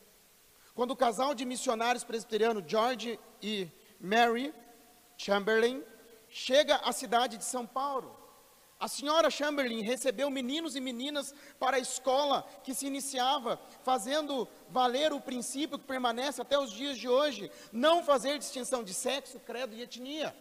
quando 0.75 0.91
o 0.91 0.97
casal 0.97 1.35
de 1.35 1.45
missionários 1.45 2.05
presbiterianos 2.05 2.65
George 2.67 3.19
e 3.41 3.69
Mary 3.99 4.55
Chamberlain 5.17 5.83
chega 6.29 6.77
à 6.77 6.93
cidade 6.93 7.39
de 7.39 7.45
São 7.45 7.67
Paulo 7.67 8.26
A 8.79 8.89
senhora 8.89 9.31
Chamberlain 9.31 9.81
recebeu 9.81 10.29
meninos 10.29 10.77
e 10.77 10.81
meninas 10.81 11.35
para 11.59 11.79
a 11.79 11.81
escola 11.81 12.47
que 12.63 12.75
se 12.75 12.87
iniciava, 12.87 13.59
fazendo 13.83 14.47
valer 14.69 15.15
o 15.15 15.21
princípio 15.21 15.79
que 15.79 15.87
permanece 15.87 16.43
até 16.43 16.59
os 16.59 16.71
dias 16.71 16.99
de 16.99 17.09
hoje: 17.09 17.51
não 17.73 18.05
fazer 18.05 18.39
distinção 18.39 18.85
de 18.85 18.93
sexo, 18.93 19.41
credo 19.41 19.75
e 19.75 19.83
etnia. 19.83 20.37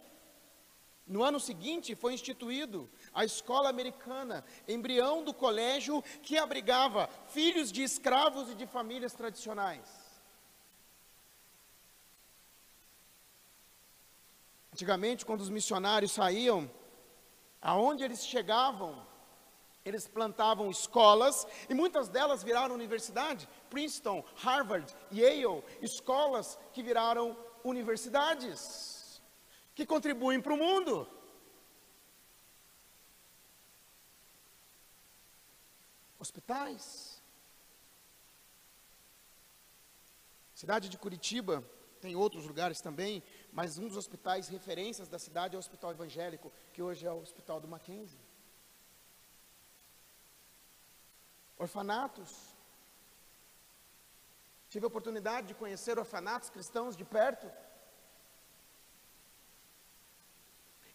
No 1.06 1.22
ano 1.22 1.38
seguinte, 1.38 1.94
foi 1.94 2.12
instituído 2.12 2.90
a 3.14 3.24
escola 3.24 3.70
americana, 3.70 4.44
embrião 4.68 5.22
do 5.22 5.32
colégio 5.32 6.02
que 6.22 6.36
abrigava 6.36 7.08
filhos 7.28 7.72
de 7.72 7.82
escravos 7.82 8.50
e 8.50 8.54
de 8.54 8.66
famílias 8.66 9.14
tradicionais. 9.14 9.88
Antigamente, 14.72 15.24
quando 15.24 15.40
os 15.40 15.48
missionários 15.48 16.12
saíam, 16.12 16.70
aonde 17.60 18.04
eles 18.04 18.26
chegavam, 18.26 19.06
eles 19.84 20.08
plantavam 20.08 20.70
escolas 20.70 21.46
e 21.68 21.74
muitas 21.74 22.08
delas 22.08 22.42
viraram 22.42 22.74
universidade. 22.74 23.48
Princeton, 23.70 24.24
Harvard, 24.36 24.94
Yale, 25.12 25.62
escolas 25.80 26.58
que 26.72 26.82
viraram 26.82 27.36
universidades, 27.62 29.22
que 29.74 29.86
contribuem 29.86 30.40
para 30.40 30.54
o 30.54 30.56
mundo. 30.56 31.08
Hospitais. 36.18 37.22
Cidade 40.52 40.88
de 40.88 40.98
Curitiba, 40.98 41.62
tem 42.00 42.16
outros 42.16 42.46
lugares 42.46 42.80
também, 42.80 43.22
mas 43.56 43.78
um 43.78 43.88
dos 43.88 43.96
hospitais 43.96 44.48
referências 44.48 45.08
da 45.08 45.18
cidade 45.18 45.54
é 45.54 45.58
o 45.58 45.64
Hospital 45.64 45.92
Evangélico, 45.92 46.52
que 46.74 46.82
hoje 46.82 47.06
é 47.06 47.10
o 47.10 47.22
Hospital 47.22 47.58
do 47.58 47.66
Mackenzie. 47.66 48.20
Orfanatos. 51.56 52.54
Tive 54.68 54.84
a 54.84 54.88
oportunidade 54.88 55.46
de 55.46 55.54
conhecer 55.54 55.98
orfanatos 55.98 56.50
cristãos 56.50 56.94
de 56.94 57.06
perto. 57.06 57.50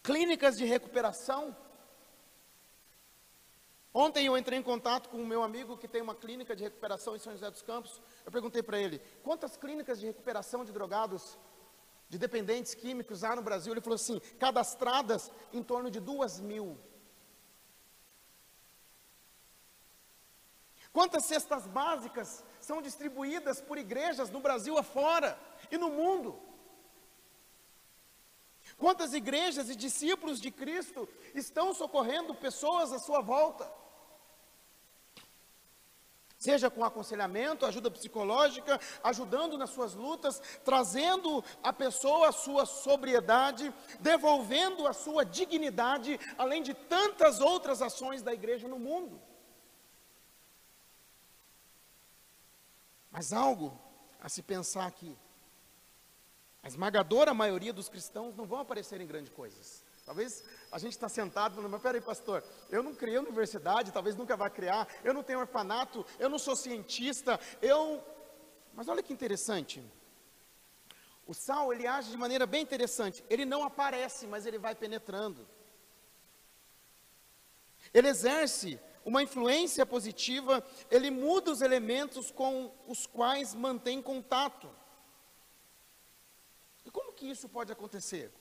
Clínicas 0.03 0.55
de 0.55 0.65
recuperação. 0.65 1.57
Ontem 3.91 4.27
eu 4.27 4.37
entrei 4.37 4.59
em 4.59 4.63
contato 4.63 5.09
com 5.09 5.17
um 5.17 5.25
meu 5.25 5.41
amigo 5.41 5.79
que 5.79 5.87
tem 5.87 6.01
uma 6.01 6.13
clínica 6.13 6.55
de 6.55 6.63
recuperação 6.63 7.15
em 7.15 7.19
São 7.19 7.33
José 7.33 7.49
dos 7.49 7.63
Campos. 7.63 7.99
Eu 8.23 8.31
perguntei 8.31 8.61
para 8.61 8.79
ele: 8.79 8.99
quantas 9.23 9.57
clínicas 9.57 9.99
de 9.99 10.05
recuperação 10.05 10.63
de 10.63 10.71
drogados, 10.71 11.39
de 12.11 12.17
dependentes 12.17 12.73
químicos 12.75 13.23
há 13.23 13.33
no 13.37 13.41
Brasil? 13.41 13.71
Ele 13.71 13.79
falou 13.79 13.95
assim: 13.95 14.19
cadastradas 14.37 15.31
em 15.53 15.63
torno 15.63 15.89
de 15.89 15.99
duas 15.99 16.41
mil. 16.41 16.77
Quantas 20.91 21.23
cestas 21.23 21.65
básicas 21.67 22.43
são 22.59 22.81
distribuídas 22.81 23.61
por 23.61 23.77
igrejas 23.77 24.29
no 24.29 24.41
Brasil 24.41 24.77
afora 24.77 25.39
e 25.71 25.77
no 25.77 25.89
mundo? 25.89 26.37
Quantas 28.77 29.13
igrejas 29.13 29.69
e 29.69 29.75
discípulos 29.75 30.41
de 30.41 30.51
Cristo 30.51 31.07
estão 31.33 31.73
socorrendo 31.73 32.35
pessoas 32.35 32.91
à 32.91 32.99
sua 32.99 33.21
volta? 33.21 33.71
Seja 36.41 36.71
com 36.71 36.83
aconselhamento, 36.83 37.67
ajuda 37.67 37.91
psicológica, 37.91 38.79
ajudando 39.03 39.59
nas 39.59 39.69
suas 39.69 39.93
lutas, 39.93 40.41
trazendo 40.65 41.43
a 41.61 41.71
pessoa 41.71 42.29
a 42.29 42.31
sua 42.31 42.65
sobriedade, 42.65 43.71
devolvendo 43.99 44.87
a 44.87 44.93
sua 44.93 45.23
dignidade, 45.23 46.19
além 46.39 46.63
de 46.63 46.73
tantas 46.73 47.39
outras 47.39 47.79
ações 47.79 48.23
da 48.23 48.33
igreja 48.33 48.67
no 48.67 48.79
mundo. 48.79 49.21
Mas 53.11 53.31
algo 53.31 53.79
a 54.19 54.27
se 54.27 54.41
pensar 54.41 54.87
aqui. 54.87 55.15
A 56.63 56.67
esmagadora 56.67 57.35
maioria 57.35 57.71
dos 57.71 57.87
cristãos 57.87 58.35
não 58.35 58.47
vão 58.47 58.61
aparecer 58.61 58.99
em 58.99 59.05
grandes 59.05 59.31
coisas. 59.31 59.83
Talvez 60.07 60.43
a 60.71 60.79
gente 60.79 60.93
está 60.93 61.09
sentado 61.09 61.55
falando, 61.55 61.69
mas 61.69 61.81
peraí, 61.81 61.99
pastor, 61.99 62.43
eu 62.69 62.81
não 62.81 62.95
criei 62.95 63.17
universidade, 63.17 63.91
talvez 63.91 64.15
nunca 64.15 64.37
vá 64.37 64.49
criar, 64.49 64.87
eu 65.03 65.13
não 65.13 65.21
tenho 65.21 65.39
orfanato, 65.39 66.05
eu 66.17 66.29
não 66.29 66.39
sou 66.39 66.55
cientista, 66.55 67.39
eu. 67.61 68.01
Mas 68.73 68.87
olha 68.87 69.03
que 69.03 69.11
interessante. 69.11 69.83
O 71.27 71.33
sal, 71.33 71.73
ele 71.73 71.85
age 71.85 72.09
de 72.09 72.17
maneira 72.17 72.45
bem 72.45 72.61
interessante. 72.61 73.23
Ele 73.29 73.45
não 73.45 73.63
aparece, 73.63 74.25
mas 74.25 74.45
ele 74.45 74.57
vai 74.57 74.73
penetrando. 74.73 75.45
Ele 77.93 78.07
exerce 78.07 78.79
uma 79.03 79.21
influência 79.21 79.85
positiva, 79.85 80.65
ele 80.89 81.11
muda 81.11 81.51
os 81.51 81.61
elementos 81.61 82.31
com 82.31 82.73
os 82.87 83.05
quais 83.05 83.53
mantém 83.53 84.01
contato. 84.01 84.69
E 86.85 86.91
como 86.91 87.13
que 87.13 87.29
isso 87.29 87.49
pode 87.49 87.71
acontecer? 87.71 88.31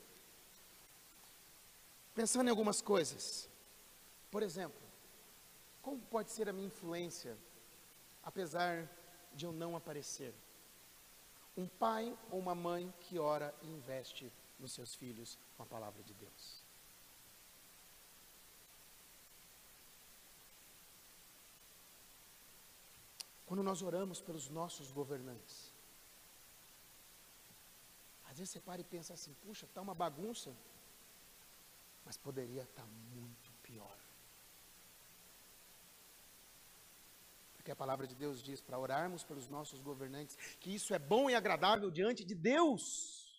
Pensando 2.21 2.49
em 2.49 2.51
algumas 2.51 2.83
coisas. 2.83 3.49
Por 4.31 4.43
exemplo, 4.43 4.79
como 5.81 5.99
pode 6.03 6.31
ser 6.31 6.51
a 6.51 6.53
minha 6.53 6.67
influência, 6.67 7.35
apesar 8.23 8.87
de 9.33 9.47
eu 9.47 9.53
não 9.53 9.75
aparecer? 9.75 10.35
Um 11.57 11.67
pai 11.67 12.15
ou 12.31 12.39
uma 12.39 12.55
mãe 12.55 12.93
que 13.01 13.19
ora 13.19 13.55
e 13.63 13.69
investe 13.69 14.31
nos 14.59 14.73
seus 14.73 14.95
filhos 14.95 15.39
com 15.57 15.63
a 15.63 15.67
palavra 15.67 16.03
de 16.03 16.13
Deus. 16.13 16.63
Quando 23.47 23.63
nós 23.63 23.81
oramos 23.81 24.21
pelos 24.21 24.51
nossos 24.51 24.93
governantes, 24.93 25.73
às 28.27 28.37
vezes 28.37 28.53
você 28.53 28.61
para 28.61 28.83
e 28.83 28.85
pensa 28.85 29.15
assim: 29.15 29.35
puxa, 29.43 29.65
está 29.65 29.81
uma 29.81 29.95
bagunça 29.95 30.55
mas 32.05 32.17
poderia 32.17 32.63
estar 32.63 32.87
muito 32.87 33.53
pior. 33.63 33.97
Porque 37.55 37.71
a 37.71 37.77
palavra 37.77 38.07
de 38.07 38.15
Deus 38.15 38.43
diz 38.43 38.61
para 38.61 38.79
orarmos 38.79 39.23
pelos 39.23 39.49
nossos 39.49 39.81
governantes 39.81 40.37
que 40.59 40.75
isso 40.75 40.95
é 40.95 40.99
bom 40.99 41.29
e 41.29 41.35
agradável 41.35 41.91
diante 41.91 42.25
de 42.25 42.35
Deus. 42.35 43.31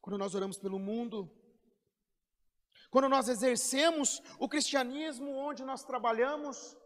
Quando 0.00 0.18
nós 0.18 0.34
oramos 0.36 0.56
pelo 0.56 0.78
mundo, 0.78 1.28
quando 2.88 3.08
nós 3.08 3.28
exercemos 3.28 4.22
o 4.38 4.48
cristianismo 4.48 5.30
onde 5.32 5.64
nós 5.64 5.82
trabalhamos, 5.82 6.76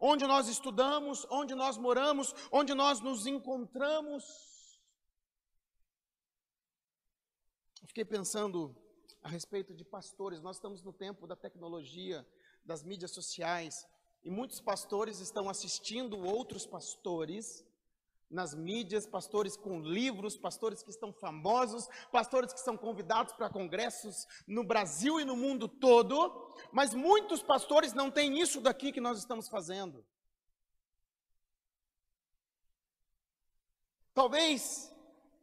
onde 0.00 0.26
nós 0.26 0.48
estudamos, 0.48 1.26
onde 1.30 1.54
nós 1.54 1.76
moramos, 1.76 2.34
onde 2.50 2.74
nós 2.74 3.00
nos 3.00 3.26
encontramos, 3.26 4.51
fiquei 7.86 8.04
pensando 8.04 8.74
a 9.22 9.28
respeito 9.28 9.74
de 9.74 9.84
pastores. 9.84 10.40
Nós 10.40 10.56
estamos 10.56 10.82
no 10.82 10.92
tempo 10.92 11.26
da 11.26 11.36
tecnologia, 11.36 12.26
das 12.64 12.82
mídias 12.82 13.10
sociais, 13.10 13.86
e 14.24 14.30
muitos 14.30 14.60
pastores 14.60 15.20
estão 15.20 15.48
assistindo 15.48 16.18
outros 16.18 16.64
pastores 16.64 17.64
nas 18.30 18.54
mídias, 18.54 19.06
pastores 19.06 19.56
com 19.56 19.80
livros, 19.80 20.38
pastores 20.38 20.82
que 20.82 20.90
estão 20.90 21.12
famosos, 21.12 21.86
pastores 22.10 22.52
que 22.52 22.60
são 22.60 22.78
convidados 22.78 23.34
para 23.34 23.50
congressos 23.50 24.26
no 24.46 24.64
Brasil 24.64 25.20
e 25.20 25.24
no 25.24 25.36
mundo 25.36 25.68
todo, 25.68 26.50
mas 26.72 26.94
muitos 26.94 27.42
pastores 27.42 27.92
não 27.92 28.10
têm 28.10 28.40
isso 28.40 28.60
daqui 28.60 28.90
que 28.90 29.00
nós 29.00 29.18
estamos 29.18 29.48
fazendo. 29.48 30.04
Talvez 34.14 34.90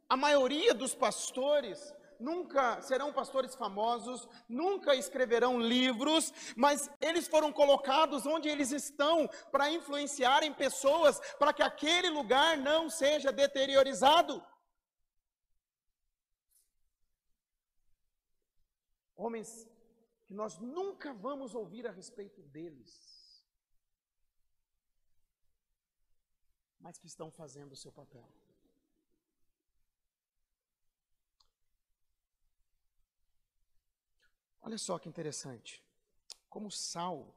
a 0.08 0.16
maioria 0.16 0.74
dos 0.74 0.94
pastores 0.94 1.94
nunca 2.20 2.80
serão 2.82 3.12
pastores 3.12 3.54
famosos, 3.54 4.28
nunca 4.48 4.94
escreverão 4.94 5.58
livros, 5.58 6.32
mas 6.56 6.90
eles 7.00 7.26
foram 7.26 7.52
colocados 7.52 8.26
onde 8.26 8.48
eles 8.48 8.70
estão 8.70 9.28
para 9.50 9.70
influenciarem 9.70 10.52
pessoas, 10.52 11.18
para 11.38 11.52
que 11.52 11.62
aquele 11.62 12.10
lugar 12.10 12.56
não 12.58 12.90
seja 12.90 13.32
deteriorizado. 13.32 14.44
Homens 19.16 19.68
que 20.26 20.34
nós 20.34 20.58
nunca 20.58 21.12
vamos 21.12 21.54
ouvir 21.54 21.86
a 21.86 21.90
respeito 21.90 22.40
deles, 22.42 23.44
mas 26.78 26.98
que 26.98 27.06
estão 27.06 27.30
fazendo 27.30 27.72
o 27.72 27.76
seu 27.76 27.92
papel. 27.92 28.28
Olha 34.62 34.78
só 34.78 34.98
que 34.98 35.08
interessante. 35.08 35.82
Como 36.48 36.70
sal, 36.70 37.34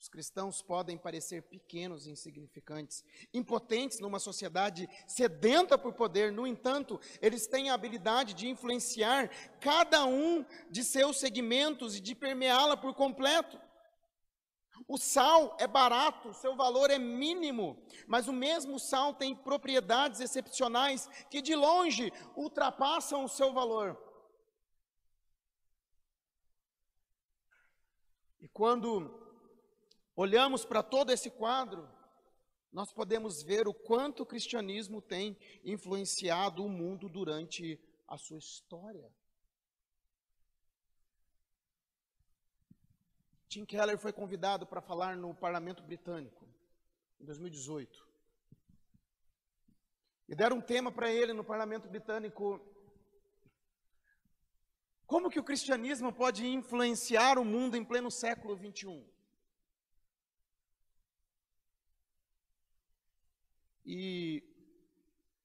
Os 0.00 0.08
cristãos 0.08 0.62
podem 0.62 0.96
parecer 0.96 1.42
pequenos 1.42 2.06
e 2.06 2.10
insignificantes, 2.10 3.04
impotentes 3.34 3.98
numa 3.98 4.20
sociedade 4.20 4.88
sedenta 5.08 5.76
por 5.76 5.92
poder, 5.92 6.30
no 6.30 6.46
entanto, 6.46 7.00
eles 7.20 7.48
têm 7.48 7.68
a 7.68 7.74
habilidade 7.74 8.32
de 8.32 8.48
influenciar 8.48 9.28
cada 9.58 10.04
um 10.06 10.46
de 10.70 10.84
seus 10.84 11.18
segmentos 11.18 11.96
e 11.96 12.00
de 12.00 12.14
permeá-la 12.14 12.76
por 12.76 12.94
completo. 12.94 13.60
O 14.86 14.96
sal 14.96 15.56
é 15.58 15.66
barato, 15.66 16.32
seu 16.32 16.54
valor 16.54 16.90
é 16.90 16.98
mínimo, 16.98 17.82
mas 18.06 18.28
o 18.28 18.32
mesmo 18.32 18.78
sal 18.78 19.12
tem 19.12 19.34
propriedades 19.34 20.20
excepcionais 20.20 21.08
que 21.28 21.42
de 21.42 21.56
longe 21.56 22.12
ultrapassam 22.36 23.24
o 23.24 23.28
seu 23.28 23.52
valor. 23.52 23.98
E 28.40 28.47
quando 28.58 29.08
olhamos 30.16 30.64
para 30.64 30.82
todo 30.82 31.12
esse 31.12 31.30
quadro, 31.30 31.88
nós 32.72 32.92
podemos 32.92 33.40
ver 33.40 33.68
o 33.68 33.72
quanto 33.72 34.24
o 34.24 34.26
cristianismo 34.26 35.00
tem 35.00 35.38
influenciado 35.64 36.64
o 36.64 36.68
mundo 36.68 37.08
durante 37.08 37.80
a 38.08 38.18
sua 38.18 38.36
história. 38.36 39.08
Tim 43.48 43.64
Keller 43.64 43.96
foi 43.96 44.12
convidado 44.12 44.66
para 44.66 44.82
falar 44.82 45.16
no 45.16 45.32
parlamento 45.32 45.84
britânico, 45.84 46.44
em 47.20 47.24
2018. 47.26 48.08
E 50.28 50.34
deram 50.34 50.56
um 50.56 50.60
tema 50.60 50.90
para 50.90 51.12
ele 51.12 51.32
no 51.32 51.44
parlamento 51.44 51.88
britânico. 51.88 52.60
Como 55.12 55.30
que 55.30 55.40
o 55.40 55.48
cristianismo 55.50 56.12
pode 56.12 56.46
influenciar 56.46 57.38
o 57.38 57.44
mundo 57.52 57.78
em 57.78 57.84
pleno 57.90 58.10
século 58.10 58.54
21? 58.54 59.02
E 63.86 64.44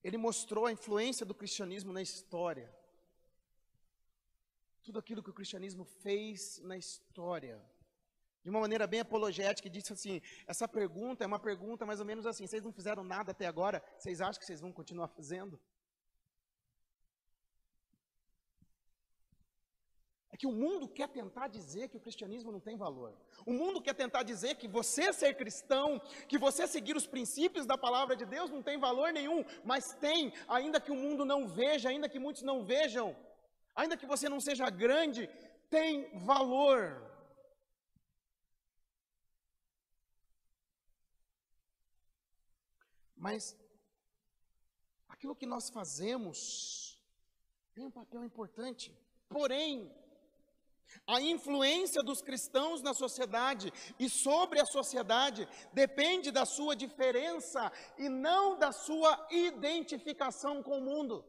ele 0.04 0.18
mostrou 0.18 0.66
a 0.66 0.74
influência 0.74 1.26
do 1.26 1.34
cristianismo 1.34 1.94
na 1.94 2.02
história. 2.02 2.70
Tudo 4.84 5.00
aquilo 5.00 5.24
que 5.24 5.30
o 5.30 5.40
cristianismo 5.40 5.86
fez 5.86 6.60
na 6.60 6.78
história. 6.78 7.58
De 8.44 8.50
uma 8.50 8.60
maneira 8.60 8.86
bem 8.86 9.00
apologética, 9.00 9.70
disse 9.70 9.94
assim: 9.94 10.22
essa 10.46 10.68
pergunta 10.68 11.24
é 11.24 11.28
uma 11.28 11.40
pergunta 11.40 11.86
mais 11.86 12.02
ou 12.02 12.06
menos 12.06 12.26
assim: 12.26 12.46
vocês 12.46 12.66
não 12.66 12.74
fizeram 12.74 13.02
nada 13.02 13.32
até 13.32 13.48
agora, 13.48 13.82
vocês 13.98 14.20
acham 14.20 14.42
que 14.42 14.46
vocês 14.46 14.60
vão 14.60 14.74
continuar 14.74 15.08
fazendo? 15.08 15.58
É 20.34 20.36
que 20.36 20.48
o 20.48 20.52
mundo 20.52 20.88
quer 20.88 21.08
tentar 21.08 21.48
dizer 21.48 21.90
que 21.90 21.98
o 21.98 22.00
cristianismo 22.00 22.52
não 22.52 22.60
tem 22.60 22.76
valor. 22.76 23.16
O 23.46 23.54
mundo 23.54 23.80
quer 23.80 23.94
tentar 23.94 24.24
dizer 24.24 24.56
que 24.56 24.68
você 24.68 25.14
ser 25.14 25.36
cristão, 25.36 26.02
que 26.28 26.40
você 26.40 26.66
seguir 26.66 26.96
os 26.98 27.06
princípios 27.06 27.68
da 27.68 27.78
palavra 27.78 28.16
de 28.16 28.26
Deus 28.26 28.50
não 28.50 28.64
tem 28.64 28.80
valor 28.80 29.14
nenhum, 29.14 29.46
mas 29.64 29.94
tem, 30.06 30.34
ainda 30.48 30.82
que 30.82 30.92
o 30.92 30.96
mundo 30.96 31.24
não 31.24 31.48
veja, 31.48 31.90
ainda 31.90 32.10
que 32.10 32.18
muitos 32.18 32.42
não 32.42 32.66
vejam, 32.66 33.16
ainda 33.76 33.96
que 33.96 34.08
você 34.08 34.28
não 34.28 34.40
seja 34.40 34.72
grande, 34.72 35.30
tem 35.70 36.10
valor. 36.18 36.82
Mas 43.16 43.56
aquilo 45.08 45.36
que 45.36 45.46
nós 45.46 45.70
fazemos 45.70 47.00
tem 47.76 47.86
um 47.86 47.92
papel 47.92 48.24
importante. 48.24 48.92
Porém, 49.30 49.94
a 51.08 51.20
influência 51.22 52.02
dos 52.02 52.22
cristãos 52.22 52.82
na 52.82 52.94
sociedade 52.94 53.72
e 54.00 54.10
sobre 54.10 54.60
a 54.60 54.66
sociedade 54.66 55.48
depende 55.74 56.32
da 56.32 56.46
sua 56.46 56.76
diferença 56.76 57.72
e 57.98 58.10
não 58.10 58.58
da 58.58 58.72
sua 58.72 59.28
identificação 59.30 60.64
com 60.64 60.78
o 60.78 60.82
mundo. 60.82 61.26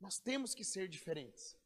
Nós 0.00 0.18
temos 0.18 0.54
que 0.54 0.64
ser 0.64 0.88
diferentes. 0.88 1.56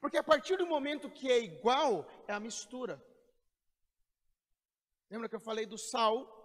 Porque 0.00 0.18
a 0.18 0.22
partir 0.22 0.58
do 0.58 0.66
momento 0.66 1.10
que 1.10 1.30
é 1.30 1.38
igual, 1.38 2.06
é 2.28 2.32
a 2.32 2.40
mistura. 2.40 3.02
Lembra 5.08 5.28
que 5.28 5.34
eu 5.34 5.40
falei 5.40 5.64
do 5.64 5.78
sal 5.78 6.43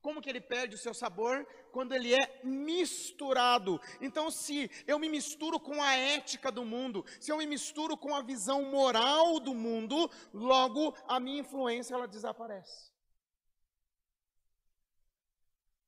como 0.00 0.22
que 0.22 0.30
ele 0.30 0.40
perde 0.40 0.74
o 0.74 0.78
seu 0.78 0.94
sabor? 0.94 1.46
Quando 1.72 1.94
ele 1.94 2.14
é 2.14 2.40
misturado. 2.44 3.80
Então, 4.00 4.30
se 4.30 4.70
eu 4.86 4.98
me 4.98 5.08
misturo 5.08 5.58
com 5.58 5.82
a 5.82 5.94
ética 5.94 6.50
do 6.50 6.64
mundo, 6.64 7.04
se 7.20 7.32
eu 7.32 7.38
me 7.38 7.46
misturo 7.46 7.96
com 7.96 8.14
a 8.14 8.22
visão 8.22 8.62
moral 8.62 9.40
do 9.40 9.54
mundo, 9.54 10.10
logo 10.32 10.96
a 11.06 11.18
minha 11.18 11.40
influência 11.40 11.94
ela 11.94 12.06
desaparece. 12.06 12.92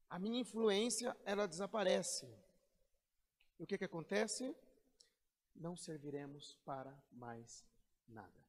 A 0.09 0.19
minha 0.19 0.41
influência 0.41 1.17
ela 1.25 1.47
desaparece. 1.47 2.27
E 3.59 3.63
o 3.63 3.67
que 3.67 3.79
que 3.79 3.85
acontece? 3.85 4.55
Não 5.55 5.77
serviremos 5.77 6.59
para 6.65 6.93
mais 7.13 7.65
nada. 8.09 8.41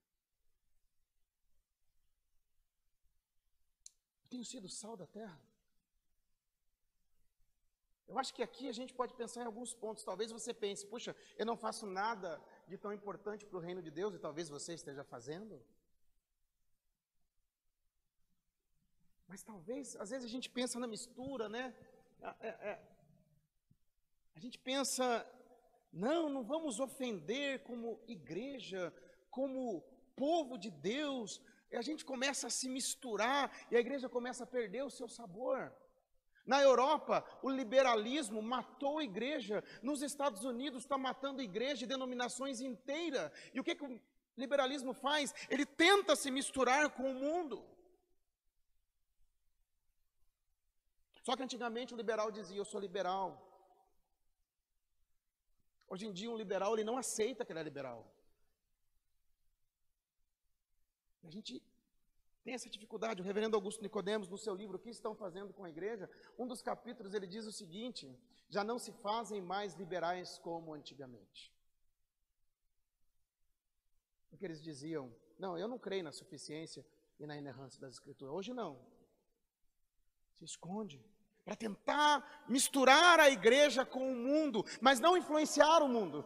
Eu 4.23 4.29
tenho 4.29 4.45
sido 4.45 4.67
sal 4.67 4.97
da 4.97 5.05
terra. 5.05 5.50
Eu 8.11 8.19
acho 8.19 8.33
que 8.33 8.43
aqui 8.43 8.67
a 8.67 8.73
gente 8.73 8.93
pode 8.93 9.13
pensar 9.13 9.41
em 9.41 9.49
alguns 9.49 9.73
pontos. 9.73 10.03
Talvez 10.03 10.29
você 10.37 10.53
pense, 10.53 10.85
puxa, 10.85 11.15
eu 11.37 11.45
não 11.45 11.55
faço 11.55 11.85
nada 11.85 12.29
de 12.67 12.77
tão 12.77 12.91
importante 12.91 13.45
para 13.45 13.57
o 13.57 13.61
reino 13.67 13.81
de 13.81 13.89
Deus, 13.89 14.13
e 14.13 14.19
talvez 14.19 14.49
você 14.49 14.73
esteja 14.73 15.03
fazendo. 15.13 15.55
Mas 19.29 19.41
talvez, 19.41 19.95
às 19.95 20.09
vezes 20.09 20.25
a 20.25 20.33
gente 20.35 20.49
pensa 20.49 20.77
na 20.77 20.87
mistura, 20.87 21.47
né? 21.47 21.73
É, 22.41 22.49
é, 22.71 22.73
a 24.35 24.39
gente 24.39 24.59
pensa, 24.59 25.05
não, 25.93 26.27
não 26.27 26.43
vamos 26.43 26.81
ofender 26.81 27.63
como 27.63 27.97
igreja, 28.09 28.93
como 29.29 29.81
povo 30.17 30.57
de 30.57 30.69
Deus. 30.69 31.41
E 31.71 31.77
a 31.77 31.81
gente 31.81 32.03
começa 32.03 32.47
a 32.47 32.55
se 32.59 32.67
misturar 32.67 33.49
e 33.71 33.77
a 33.77 33.79
igreja 33.79 34.09
começa 34.09 34.43
a 34.43 34.53
perder 34.57 34.83
o 34.83 34.95
seu 34.99 35.07
sabor. 35.07 35.73
Na 36.45 36.61
Europa, 36.61 37.23
o 37.41 37.49
liberalismo 37.49 38.41
matou 38.41 38.99
a 38.99 39.03
igreja. 39.03 39.63
Nos 39.81 40.01
Estados 40.01 40.43
Unidos, 40.43 40.83
está 40.83 40.97
matando 40.97 41.41
a 41.41 41.43
igreja 41.43 41.83
e 41.83 41.87
denominações 41.87 42.61
inteiras. 42.61 43.31
E 43.53 43.59
o 43.59 43.63
que, 43.63 43.75
que 43.75 43.85
o 43.85 44.01
liberalismo 44.37 44.93
faz? 44.93 45.33
Ele 45.49 45.65
tenta 45.65 46.15
se 46.15 46.31
misturar 46.31 46.89
com 46.91 47.11
o 47.11 47.13
mundo. 47.13 47.63
Só 51.23 51.35
que 51.35 51.43
antigamente 51.43 51.93
o 51.93 51.97
liberal 51.97 52.31
dizia: 52.31 52.57
Eu 52.57 52.65
sou 52.65 52.79
liberal. 52.79 53.47
Hoje 55.87 56.07
em 56.07 56.13
dia, 56.13 56.31
um 56.31 56.37
liberal 56.37 56.73
ele 56.73 56.83
não 56.83 56.97
aceita 56.97 57.45
que 57.45 57.51
ele 57.51 57.59
é 57.59 57.63
liberal. 57.63 57.99
A 61.23 61.29
gente 61.29 61.61
tem 62.43 62.53
essa 62.53 62.69
dificuldade. 62.69 63.21
O 63.21 63.25
reverendo 63.25 63.55
Augusto 63.55 63.81
Nicodemos, 63.81 64.27
no 64.27 64.37
seu 64.37 64.55
livro 64.55 64.77
O 64.77 64.79
que 64.79 64.89
estão 64.89 65.15
fazendo 65.15 65.53
com 65.53 65.63
a 65.63 65.69
igreja, 65.69 66.09
um 66.37 66.47
dos 66.47 66.61
capítulos 66.61 67.13
ele 67.13 67.27
diz 67.27 67.45
o 67.45 67.51
seguinte: 67.51 68.09
já 68.49 68.63
não 68.63 68.79
se 68.79 68.91
fazem 68.91 69.41
mais 69.41 69.73
liberais 69.75 70.37
como 70.39 70.73
antigamente. 70.73 71.53
Porque 74.29 74.45
eles 74.45 74.61
diziam: 74.61 75.13
não, 75.37 75.57
eu 75.57 75.67
não 75.67 75.77
creio 75.77 76.03
na 76.03 76.11
suficiência 76.11 76.85
e 77.19 77.25
na 77.25 77.37
inerrância 77.37 77.79
das 77.79 77.93
escrituras. 77.93 78.33
Hoje 78.33 78.53
não. 78.53 78.79
Se 80.33 80.43
esconde 80.43 81.03
para 81.43 81.55
tentar 81.55 82.45
misturar 82.47 83.19
a 83.19 83.29
igreja 83.29 83.85
com 83.85 84.11
o 84.11 84.15
mundo, 84.15 84.63
mas 84.79 84.99
não 84.99 85.17
influenciar 85.17 85.81
o 85.81 85.87
mundo. 85.87 86.25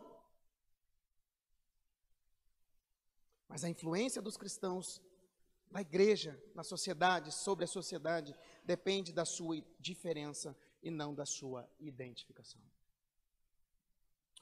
Mas 3.47 3.63
a 3.63 3.69
influência 3.69 4.21
dos 4.21 4.37
cristãos 4.37 5.01
na 5.75 5.81
igreja, 5.81 6.41
na 6.53 6.63
sociedade, 6.63 7.33
sobre 7.33 7.65
a 7.65 7.67
sociedade, 7.67 8.33
depende 8.63 9.11
da 9.11 9.25
sua 9.25 9.61
diferença 9.77 10.57
e 10.81 10.89
não 10.89 11.13
da 11.13 11.25
sua 11.25 11.69
identificação. 11.81 12.61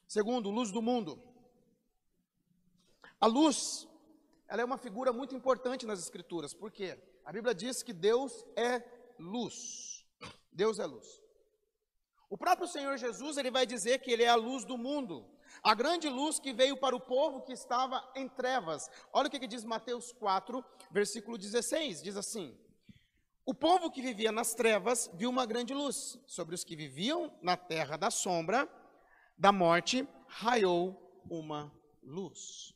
Segundo, 0.07 0.51
luz 0.51 0.71
do 0.71 0.79
mundo. 0.79 1.19
A 3.19 3.25
luz, 3.25 3.87
ela 4.47 4.61
é 4.61 4.65
uma 4.65 4.77
figura 4.77 5.11
muito 5.11 5.33
importante 5.33 5.87
nas 5.87 5.97
escrituras, 5.97 6.53
porque 6.53 6.99
a 7.25 7.31
Bíblia 7.31 7.55
diz 7.55 7.81
que 7.81 7.93
Deus 7.93 8.45
é 8.55 8.83
luz. 9.17 10.05
Deus 10.51 10.77
é 10.77 10.85
luz. 10.85 11.19
O 12.29 12.37
próprio 12.37 12.67
Senhor 12.67 12.95
Jesus, 12.95 13.37
ele 13.37 13.49
vai 13.49 13.65
dizer 13.65 13.97
que 14.01 14.11
ele 14.11 14.21
é 14.21 14.29
a 14.29 14.35
luz 14.35 14.65
do 14.65 14.77
mundo. 14.77 15.27
A 15.61 15.73
grande 15.75 16.09
luz 16.09 16.39
que 16.39 16.53
veio 16.53 16.77
para 16.77 16.95
o 16.95 16.99
povo 16.99 17.41
que 17.41 17.53
estava 17.53 18.03
em 18.15 18.27
trevas. 18.27 18.89
Olha 19.11 19.27
o 19.27 19.29
que, 19.29 19.39
que 19.39 19.47
diz 19.47 19.63
Mateus 19.63 20.11
4, 20.13 20.63
versículo 20.91 21.37
16: 21.37 22.01
diz 22.01 22.17
assim: 22.17 22.57
O 23.45 23.53
povo 23.53 23.91
que 23.91 24.01
vivia 24.01 24.31
nas 24.31 24.53
trevas 24.53 25.09
viu 25.13 25.29
uma 25.29 25.45
grande 25.45 25.73
luz. 25.73 26.17
Sobre 26.25 26.55
os 26.55 26.63
que 26.63 26.75
viviam 26.75 27.31
na 27.41 27.55
terra 27.55 27.97
da 27.97 28.09
sombra, 28.09 28.67
da 29.37 29.51
morte, 29.51 30.07
raiou 30.27 31.21
uma 31.29 31.71
luz. 32.01 32.73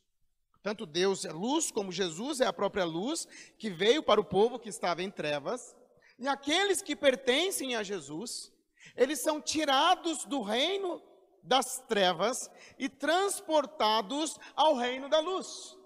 Tanto 0.62 0.84
Deus 0.84 1.24
é 1.24 1.32
luz, 1.32 1.70
como 1.70 1.92
Jesus 1.92 2.40
é 2.40 2.46
a 2.46 2.52
própria 2.52 2.84
luz, 2.84 3.26
que 3.56 3.70
veio 3.70 4.02
para 4.02 4.20
o 4.20 4.24
povo 4.24 4.58
que 4.58 4.68
estava 4.68 5.02
em 5.02 5.10
trevas. 5.10 5.74
E 6.18 6.26
aqueles 6.26 6.82
que 6.82 6.96
pertencem 6.96 7.76
a 7.76 7.82
Jesus, 7.82 8.52
eles 8.96 9.20
são 9.20 9.40
tirados 9.40 10.24
do 10.24 10.42
reino 10.42 11.00
das 11.48 11.80
trevas 11.88 12.50
e 12.78 12.88
transportados 12.88 14.38
ao 14.54 14.76
reino 14.76 15.08
da 15.08 15.18
luz. 15.18 15.76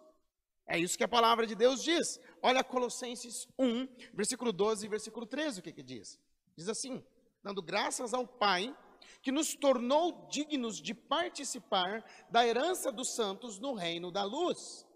É 0.66 0.78
isso 0.78 0.98
que 0.98 1.04
a 1.04 1.08
palavra 1.08 1.46
de 1.46 1.54
Deus 1.54 1.82
diz. 1.82 2.20
Olha 2.42 2.64
Colossenses 2.64 3.48
1, 3.58 3.86
versículo 4.12 4.52
12 4.52 4.86
e 4.86 4.88
versículo 4.88 5.24
13, 5.24 5.60
o 5.60 5.62
que, 5.62 5.72
que 5.72 5.82
diz? 5.82 6.18
Diz 6.56 6.68
assim: 6.68 7.04
dando 7.42 7.62
graças 7.62 8.12
ao 8.12 8.26
Pai, 8.26 8.76
que 9.22 9.32
nos 9.32 9.54
tornou 9.54 10.26
dignos 10.28 10.80
de 10.80 10.94
participar 10.94 12.04
da 12.30 12.46
herança 12.46 12.90
dos 12.90 13.14
santos 13.14 13.58
no 13.58 13.74
reino 13.74 14.10
da 14.10 14.24
luz, 14.24 14.86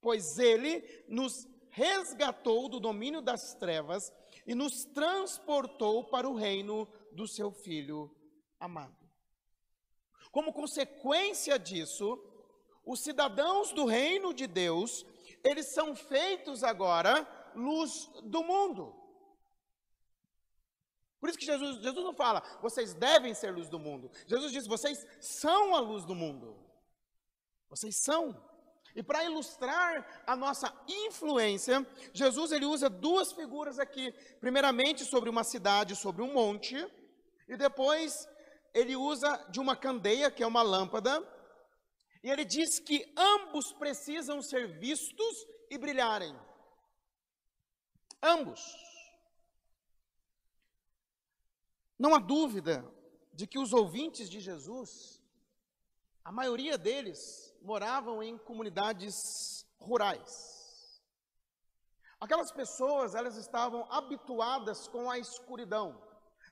pois 0.00 0.38
Ele 0.38 0.82
nos 1.08 1.46
resgatou 1.70 2.68
do 2.68 2.78
domínio 2.78 3.22
das 3.22 3.54
trevas 3.54 4.12
e 4.46 4.54
nos 4.54 4.84
transportou 4.84 6.04
para 6.04 6.28
o 6.28 6.34
reino 6.34 6.88
do 7.12 7.26
Seu 7.26 7.50
Filho 7.50 8.14
amado. 8.58 9.01
Como 10.32 10.52
consequência 10.52 11.58
disso, 11.58 12.18
os 12.84 13.00
cidadãos 13.00 13.72
do 13.72 13.84
reino 13.84 14.32
de 14.32 14.46
Deus, 14.46 15.06
eles 15.44 15.66
são 15.66 15.94
feitos 15.94 16.64
agora 16.64 17.28
luz 17.54 18.10
do 18.24 18.42
mundo. 18.42 18.96
Por 21.20 21.28
isso 21.28 21.38
que 21.38 21.46
Jesus, 21.46 21.80
Jesus 21.80 22.04
não 22.04 22.14
fala, 22.14 22.42
vocês 22.60 22.94
devem 22.94 23.32
ser 23.34 23.52
luz 23.52 23.68
do 23.68 23.78
mundo. 23.78 24.10
Jesus 24.26 24.50
diz, 24.50 24.66
vocês 24.66 25.06
são 25.20 25.76
a 25.76 25.80
luz 25.80 26.04
do 26.04 26.14
mundo. 26.14 26.56
Vocês 27.68 27.94
são. 27.96 28.36
E 28.96 29.02
para 29.02 29.24
ilustrar 29.24 30.24
a 30.26 30.34
nossa 30.34 30.74
influência, 30.88 31.86
Jesus 32.12 32.52
ele 32.52 32.64
usa 32.64 32.90
duas 32.90 33.32
figuras 33.32 33.78
aqui. 33.78 34.12
Primeiramente 34.40 35.04
sobre 35.04 35.30
uma 35.30 35.44
cidade, 35.44 35.94
sobre 35.94 36.22
um 36.22 36.32
monte, 36.32 36.74
e 37.48 37.56
depois 37.56 38.26
ele 38.72 38.96
usa 38.96 39.36
de 39.50 39.60
uma 39.60 39.76
candeia, 39.76 40.30
que 40.30 40.42
é 40.42 40.46
uma 40.46 40.62
lâmpada, 40.62 41.20
e 42.22 42.30
ele 42.30 42.44
diz 42.44 42.78
que 42.78 43.12
ambos 43.16 43.72
precisam 43.72 44.40
ser 44.40 44.78
vistos 44.78 45.46
e 45.70 45.76
brilharem. 45.76 46.34
Ambos. 48.22 48.60
Não 51.98 52.14
há 52.14 52.18
dúvida 52.18 52.84
de 53.32 53.46
que 53.46 53.58
os 53.58 53.72
ouvintes 53.72 54.28
de 54.28 54.40
Jesus, 54.40 55.20
a 56.24 56.30
maioria 56.30 56.78
deles 56.78 57.54
moravam 57.60 58.22
em 58.22 58.38
comunidades 58.38 59.66
rurais. 59.78 61.02
Aquelas 62.20 62.52
pessoas, 62.52 63.16
elas 63.16 63.36
estavam 63.36 63.84
habituadas 63.90 64.86
com 64.86 65.10
a 65.10 65.18
escuridão. 65.18 66.00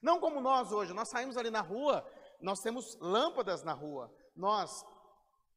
Não 0.00 0.18
como 0.18 0.40
nós 0.40 0.72
hoje, 0.72 0.92
nós 0.92 1.08
saímos 1.08 1.36
ali 1.36 1.50
na 1.50 1.60
rua, 1.60 2.06
nós 2.40 2.60
temos 2.60 2.96
lâmpadas 3.00 3.62
na 3.62 3.72
rua, 3.72 4.12
nós 4.34 4.84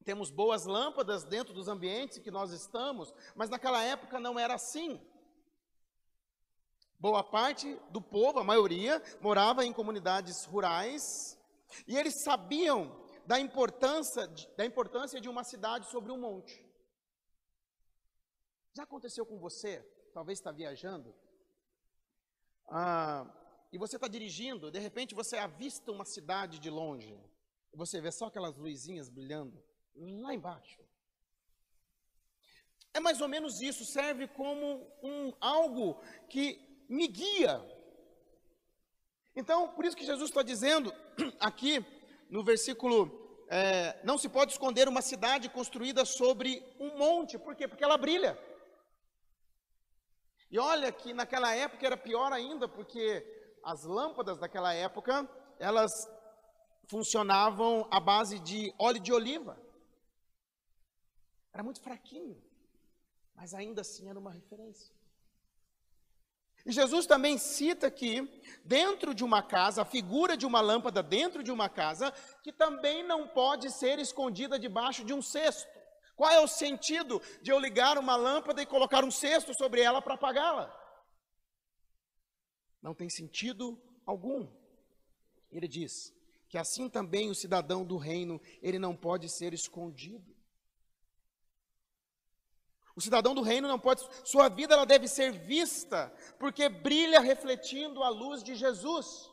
temos 0.03 0.29
boas 0.29 0.65
lâmpadas 0.65 1.23
dentro 1.23 1.53
dos 1.53 1.67
ambientes 1.67 2.19
que 2.19 2.29
nós 2.29 2.51
estamos, 2.51 3.13
mas 3.35 3.49
naquela 3.49 3.81
época 3.81 4.19
não 4.19 4.37
era 4.37 4.55
assim. 4.55 5.01
Boa 6.99 7.23
parte 7.23 7.73
do 7.89 8.01
povo, 8.01 8.39
a 8.39 8.43
maioria, 8.43 9.01
morava 9.21 9.65
em 9.65 9.73
comunidades 9.73 10.45
rurais 10.45 11.37
e 11.87 11.97
eles 11.97 12.23
sabiam 12.23 13.01
da 13.25 13.39
importância, 13.39 14.27
da 14.57 14.65
importância 14.65 15.19
de 15.19 15.29
uma 15.29 15.43
cidade 15.43 15.89
sobre 15.89 16.11
um 16.11 16.17
monte. 16.17 16.63
Já 18.73 18.83
aconteceu 18.83 19.25
com 19.25 19.37
você? 19.37 19.79
Talvez 20.13 20.39
está 20.39 20.51
viajando. 20.51 21.13
Ah, 22.67 23.25
e 23.73 23.77
você 23.79 23.95
está 23.95 24.07
dirigindo, 24.07 24.69
de 24.69 24.77
repente 24.77 25.15
você 25.15 25.35
avista 25.35 25.91
uma 25.91 26.05
cidade 26.05 26.59
de 26.59 26.69
longe. 26.69 27.19
Você 27.73 27.99
vê 27.99 28.11
só 28.11 28.27
aquelas 28.27 28.55
luzinhas 28.55 29.09
brilhando 29.09 29.59
lá 29.95 30.31
embaixo. 30.31 30.79
É 32.93 32.99
mais 32.99 33.19
ou 33.19 33.27
menos 33.27 33.61
isso, 33.61 33.83
serve 33.83 34.27
como 34.27 34.87
um 35.01 35.33
algo 35.41 35.99
que 36.29 36.45
me 36.87 37.07
guia. 37.07 37.59
Então, 39.35 39.69
por 39.69 39.85
isso 39.85 39.97
que 39.97 40.05
Jesus 40.05 40.29
está 40.29 40.43
dizendo 40.43 40.93
aqui 41.39 41.83
no 42.29 42.43
versículo, 42.43 43.45
é, 43.49 43.99
não 44.03 44.19
se 44.19 44.29
pode 44.29 44.51
esconder 44.51 44.87
uma 44.87 45.01
cidade 45.01 45.49
construída 45.49 46.05
sobre 46.05 46.63
um 46.79 46.95
monte, 46.95 47.39
por 47.39 47.55
quê? 47.55 47.67
Porque 47.67 47.83
ela 47.83 47.97
brilha. 47.97 48.37
E 50.51 50.59
olha 50.59 50.91
que 50.91 51.11
naquela 51.11 51.55
época 51.55 51.83
era 51.83 51.97
pior 51.97 52.31
ainda, 52.31 52.67
porque 52.67 53.41
as 53.63 53.83
lâmpadas 53.83 54.37
daquela 54.37 54.73
época, 54.73 55.27
elas 55.57 56.09
funcionavam 56.87 57.87
à 57.89 57.99
base 57.99 58.39
de 58.39 58.73
óleo 58.77 58.99
de 58.99 59.13
oliva. 59.13 59.57
Era 61.53 61.63
muito 61.63 61.81
fraquinho, 61.81 62.41
mas 63.35 63.53
ainda 63.53 63.81
assim 63.81 64.09
era 64.09 64.19
uma 64.19 64.31
referência. 64.31 64.93
E 66.65 66.71
Jesus 66.71 67.05
também 67.05 67.37
cita 67.37 67.87
aqui, 67.87 68.21
dentro 68.63 69.13
de 69.13 69.23
uma 69.23 69.41
casa, 69.41 69.81
a 69.81 69.85
figura 69.85 70.37
de 70.37 70.45
uma 70.45 70.61
lâmpada 70.61 71.03
dentro 71.03 71.43
de 71.43 71.51
uma 71.51 71.67
casa, 71.67 72.11
que 72.41 72.53
também 72.53 73.03
não 73.03 73.27
pode 73.27 73.69
ser 73.69 73.99
escondida 73.99 74.57
debaixo 74.57 75.03
de 75.03 75.13
um 75.13 75.21
cesto. 75.21 75.69
Qual 76.15 76.31
é 76.31 76.39
o 76.39 76.47
sentido 76.47 77.21
de 77.41 77.51
eu 77.51 77.59
ligar 77.59 77.97
uma 77.97 78.15
lâmpada 78.15 78.61
e 78.61 78.65
colocar 78.65 79.03
um 79.03 79.11
cesto 79.11 79.53
sobre 79.53 79.81
ela 79.81 80.01
para 80.01 80.13
apagá-la? 80.13 80.82
Não 82.83 82.93
tem 82.93 83.09
sentido 83.09 83.81
algum. 84.05 84.45
Ele 85.49 85.69
diz 85.69 86.13
que 86.49 86.57
assim 86.57 86.89
também 86.89 87.31
o 87.31 87.35
cidadão 87.35 87.83
do 87.83 87.97
reino, 87.97 88.39
ele 88.61 88.77
não 88.77 88.95
pode 88.95 89.29
ser 89.29 89.53
escondido. 89.53 90.35
O 92.95 93.01
cidadão 93.01 93.33
do 93.33 93.41
reino 93.41 93.67
não 93.67 93.79
pode, 93.79 94.03
sua 94.23 94.49
vida 94.49 94.75
ela 94.75 94.85
deve 94.85 95.07
ser 95.07 95.31
vista, 95.31 96.13
porque 96.37 96.69
brilha 96.69 97.19
refletindo 97.19 98.03
a 98.03 98.09
luz 98.09 98.43
de 98.43 98.53
Jesus. 98.53 99.31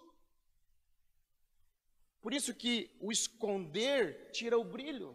Por 2.23 2.33
isso 2.33 2.55
que 2.55 2.97
o 3.01 3.11
esconder 3.11 4.31
tira 4.31 4.59
o 4.59 4.65
brilho. 4.65 5.15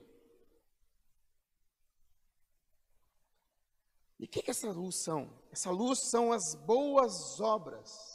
E 4.19 4.26
o 4.26 4.28
que, 4.28 4.43
que 4.43 4.52
essa 4.52 4.71
luz 4.71 4.98
são? 4.98 5.41
Essa 5.52 5.71
luz 5.71 6.00
são 6.00 6.32
as 6.32 6.54
boas 6.54 7.39
obras 7.39 8.14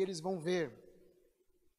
eles 0.00 0.20
vão 0.20 0.38
ver 0.38 0.86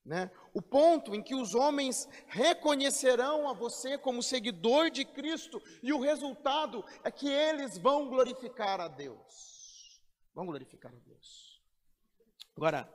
né? 0.07 0.31
O 0.53 0.61
ponto 0.61 1.13
em 1.13 1.21
que 1.21 1.35
os 1.35 1.53
homens 1.53 2.07
reconhecerão 2.27 3.49
a 3.49 3.53
você 3.53 3.97
como 3.97 4.23
seguidor 4.23 4.89
de 4.89 5.03
Cristo, 5.03 5.61
e 5.83 5.91
o 5.91 5.99
resultado 5.99 6.83
é 7.03 7.11
que 7.11 7.27
eles 7.27 7.77
vão 7.77 8.07
glorificar 8.07 8.79
a 8.79 8.87
Deus. 8.87 10.01
Vão 10.33 10.45
glorificar 10.45 10.93
a 10.93 10.99
Deus. 10.99 11.61
Agora, 12.55 12.89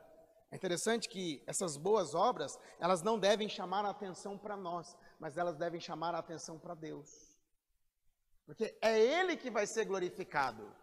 é 0.50 0.56
interessante 0.56 1.06
que 1.06 1.42
essas 1.46 1.76
boas 1.76 2.14
obras, 2.14 2.58
elas 2.80 3.02
não 3.02 3.18
devem 3.18 3.48
chamar 3.48 3.85
a 3.85 3.90
atenção 3.90 4.38
para 4.38 4.56
nós, 4.56 4.96
mas 5.20 5.37
elas 5.37 5.58
devem 5.58 5.80
chamar 5.80 6.14
a 6.14 6.18
atenção 6.18 6.58
para 6.58 6.74
Deus. 6.74 7.37
Porque 8.46 8.74
é 8.80 8.98
Ele 8.98 9.37
que 9.37 9.50
vai 9.50 9.66
ser 9.66 9.85
glorificado. 9.85 10.74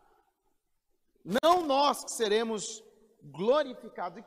Não 1.41 1.65
nós 1.65 2.03
que 2.03 2.11
seremos 2.11 2.83
glorificados. 3.23 4.23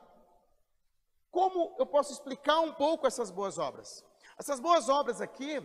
Como 1.31 1.75
eu 1.79 1.85
posso 1.85 2.13
explicar 2.13 2.59
um 2.59 2.73
pouco 2.73 3.07
essas 3.07 3.31
boas 3.31 3.57
obras? 3.57 4.05
Essas 4.37 4.59
boas 4.59 4.89
obras 4.89 5.21
aqui, 5.21 5.61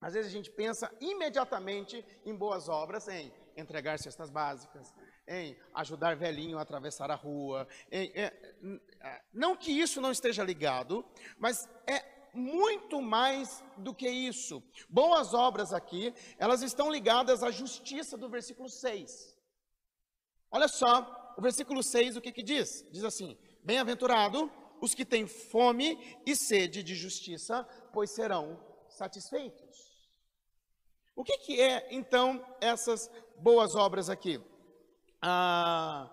às 0.00 0.14
vezes 0.14 0.30
a 0.30 0.34
gente 0.34 0.50
pensa 0.50 0.92
imediatamente 1.00 2.04
em 2.24 2.34
boas 2.34 2.68
obras, 2.68 3.08
em 3.08 3.32
entregar 3.56 3.98
cestas 3.98 4.30
básicas, 4.30 4.92
em 5.26 5.56
ajudar 5.74 6.16
velhinho 6.16 6.58
a 6.58 6.62
atravessar 6.62 7.10
a 7.10 7.14
rua. 7.14 7.66
Em, 7.90 8.12
é, 8.14 8.54
é, 9.00 9.22
não 9.32 9.56
que 9.56 9.72
isso 9.72 10.00
não 10.00 10.12
esteja 10.12 10.44
ligado, 10.44 11.04
mas 11.38 11.68
é 11.86 12.14
muito 12.34 13.00
mais 13.00 13.62
do 13.76 13.94
que 13.94 14.08
isso. 14.08 14.62
Boas 14.88 15.32
obras 15.32 15.72
aqui, 15.72 16.12
elas 16.38 16.62
estão 16.62 16.90
ligadas 16.90 17.42
à 17.42 17.50
justiça 17.50 18.16
do 18.16 18.28
versículo 18.28 18.68
6. 18.68 19.34
Olha 20.50 20.68
só, 20.68 21.23
o 21.36 21.42
versículo 21.42 21.82
6, 21.82 22.16
o 22.16 22.20
que, 22.20 22.32
que 22.32 22.42
diz? 22.42 22.84
Diz 22.90 23.04
assim: 23.04 23.36
Bem-aventurado 23.62 24.50
os 24.80 24.94
que 24.94 25.04
têm 25.04 25.26
fome 25.26 25.98
e 26.26 26.36
sede 26.36 26.82
de 26.82 26.94
justiça, 26.94 27.64
pois 27.92 28.10
serão 28.10 28.60
satisfeitos. 28.88 29.94
O 31.16 31.24
que, 31.24 31.38
que 31.38 31.60
é, 31.60 31.88
então, 31.94 32.44
essas 32.60 33.10
boas 33.38 33.74
obras 33.74 34.10
aqui? 34.10 34.40
Ah, 35.22 36.10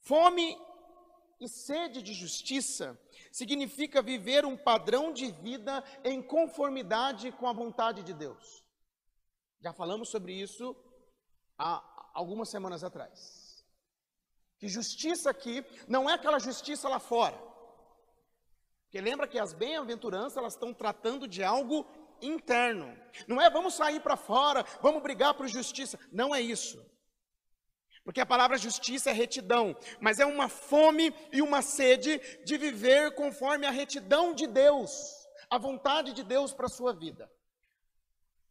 fome 0.00 0.58
e 1.38 1.48
sede 1.48 2.02
de 2.02 2.14
justiça 2.14 2.98
significa 3.30 4.00
viver 4.00 4.46
um 4.46 4.56
padrão 4.56 5.12
de 5.12 5.30
vida 5.30 5.84
em 6.02 6.22
conformidade 6.22 7.30
com 7.32 7.46
a 7.46 7.52
vontade 7.52 8.02
de 8.02 8.14
Deus. 8.14 8.64
Já 9.60 9.72
falamos 9.72 10.08
sobre 10.08 10.32
isso 10.32 10.74
há 11.58 12.10
algumas 12.14 12.48
semanas 12.48 12.82
atrás. 12.82 13.45
Que 14.58 14.68
justiça 14.68 15.30
aqui 15.30 15.64
não 15.86 16.08
é 16.08 16.14
aquela 16.14 16.38
justiça 16.38 16.88
lá 16.88 16.98
fora. 16.98 17.36
Porque 18.84 19.00
lembra 19.00 19.28
que 19.28 19.38
as 19.38 19.52
bem-aventuranças 19.52 20.36
elas 20.36 20.54
estão 20.54 20.72
tratando 20.72 21.28
de 21.28 21.42
algo 21.42 21.86
interno. 22.22 22.96
Não 23.26 23.40
é 23.40 23.50
vamos 23.50 23.74
sair 23.74 24.00
para 24.00 24.16
fora, 24.16 24.64
vamos 24.80 25.02
brigar 25.02 25.34
por 25.34 25.46
justiça. 25.48 25.98
Não 26.10 26.34
é 26.34 26.40
isso. 26.40 26.84
Porque 28.04 28.20
a 28.20 28.26
palavra 28.26 28.56
justiça 28.56 29.10
é 29.10 29.12
retidão, 29.12 29.76
mas 30.00 30.20
é 30.20 30.24
uma 30.24 30.48
fome 30.48 31.12
e 31.32 31.42
uma 31.42 31.60
sede 31.60 32.20
de 32.44 32.56
viver 32.56 33.14
conforme 33.16 33.66
a 33.66 33.70
retidão 33.70 34.32
de 34.32 34.46
Deus, 34.46 35.26
a 35.50 35.58
vontade 35.58 36.12
de 36.12 36.22
Deus 36.22 36.54
para 36.54 36.66
a 36.66 36.70
sua 36.70 36.92
vida. 36.92 37.28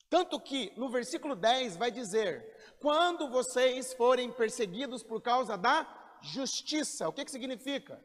Tanto 0.09 0.39
que 0.39 0.73
no 0.75 0.89
versículo 0.89 1.35
10 1.35 1.77
vai 1.77 1.89
dizer: 1.89 2.54
quando 2.85 3.27
vocês 3.27 3.95
forem 3.95 4.31
perseguidos 4.31 5.01
por 5.01 5.19
causa 5.19 5.57
da 5.57 5.87
justiça, 6.21 7.09
o 7.09 7.11
que, 7.11 7.25
que 7.25 7.31
significa? 7.31 7.99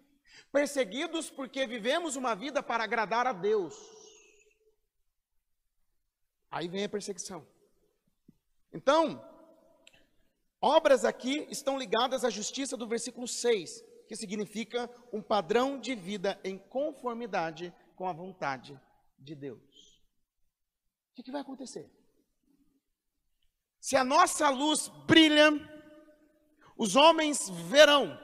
Perseguidos 0.50 1.28
porque 1.28 1.66
vivemos 1.66 2.16
uma 2.16 2.34
vida 2.34 2.62
para 2.62 2.84
agradar 2.84 3.26
a 3.26 3.34
Deus. 3.34 3.74
Aí 6.50 6.66
vem 6.66 6.84
a 6.84 6.88
perseguição. 6.88 7.46
Então, 8.72 9.22
obras 10.62 11.04
aqui 11.04 11.46
estão 11.50 11.78
ligadas 11.78 12.24
à 12.24 12.30
justiça 12.30 12.74
do 12.74 12.88
versículo 12.88 13.28
6, 13.28 13.84
que 14.08 14.16
significa 14.16 14.88
um 15.12 15.20
padrão 15.20 15.78
de 15.78 15.94
vida 15.94 16.40
em 16.42 16.56
conformidade 16.56 17.70
com 17.94 18.08
a 18.08 18.14
vontade 18.14 18.80
de 19.18 19.34
Deus. 19.34 20.00
O 21.10 21.16
que, 21.16 21.22
que 21.24 21.30
vai 21.30 21.42
acontecer? 21.42 21.99
Se 23.80 23.96
a 23.96 24.04
nossa 24.04 24.50
luz 24.50 24.88
brilha, 25.06 25.50
os 26.76 26.96
homens 26.96 27.48
verão. 27.48 28.18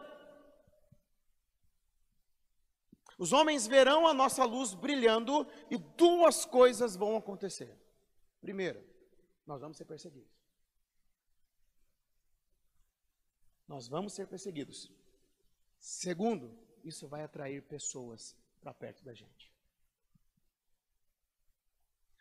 Os 3.19 3.33
homens 3.33 3.67
verão 3.67 4.07
a 4.07 4.13
nossa 4.13 4.45
luz 4.45 4.75
brilhando 4.75 5.47
e 5.71 5.79
duas 5.79 6.45
coisas 6.45 6.95
vão 6.95 7.17
acontecer. 7.17 7.75
Primeiro, 8.41 8.85
nós 9.47 9.63
vamos 9.63 9.79
ser 9.79 9.87
perseguidos. 9.87 10.37
Nós 13.67 13.89
vamos 13.89 14.13
ser 14.13 14.27
perseguidos. 14.27 14.93
Segundo, 15.79 16.57
isso 16.85 17.09
vai 17.09 17.23
atrair 17.23 17.63
pessoas 17.63 18.37
para 18.61 18.75
perto 18.75 19.05
da 19.05 19.15
gente. 19.15 19.53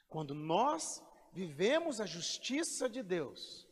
Quando 0.08 0.34
nós 0.34 1.04
vivemos 1.36 2.02
a 2.02 2.06
justiça 2.06 2.90
de 2.90 3.04
Deus, 3.04 3.68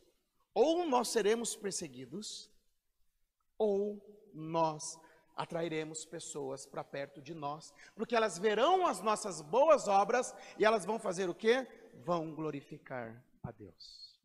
ou 0.53 0.85
nós 0.85 1.07
seremos 1.07 1.55
perseguidos, 1.55 2.51
ou 3.57 3.99
nós 4.33 4.99
atrairemos 5.35 6.05
pessoas 6.05 6.67
para 6.67 6.83
perto 6.83 7.19
de 7.21 7.33
nós, 7.33 7.73
porque 7.95 8.15
elas 8.15 8.37
verão 8.37 8.85
as 8.85 9.01
nossas 9.01 9.41
boas 9.41 9.87
obras 9.87 10.35
e 10.59 10.65
elas 10.65 10.85
vão 10.85 10.99
fazer 10.99 11.27
o 11.27 11.33
quê? 11.33 11.67
vão 11.93 12.33
glorificar 12.33 13.23
a 13.41 13.51
Deus. 13.51 14.19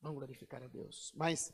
Vão 0.00 0.14
glorificar 0.14 0.62
a 0.62 0.66
Deus. 0.66 1.12
Mas 1.16 1.52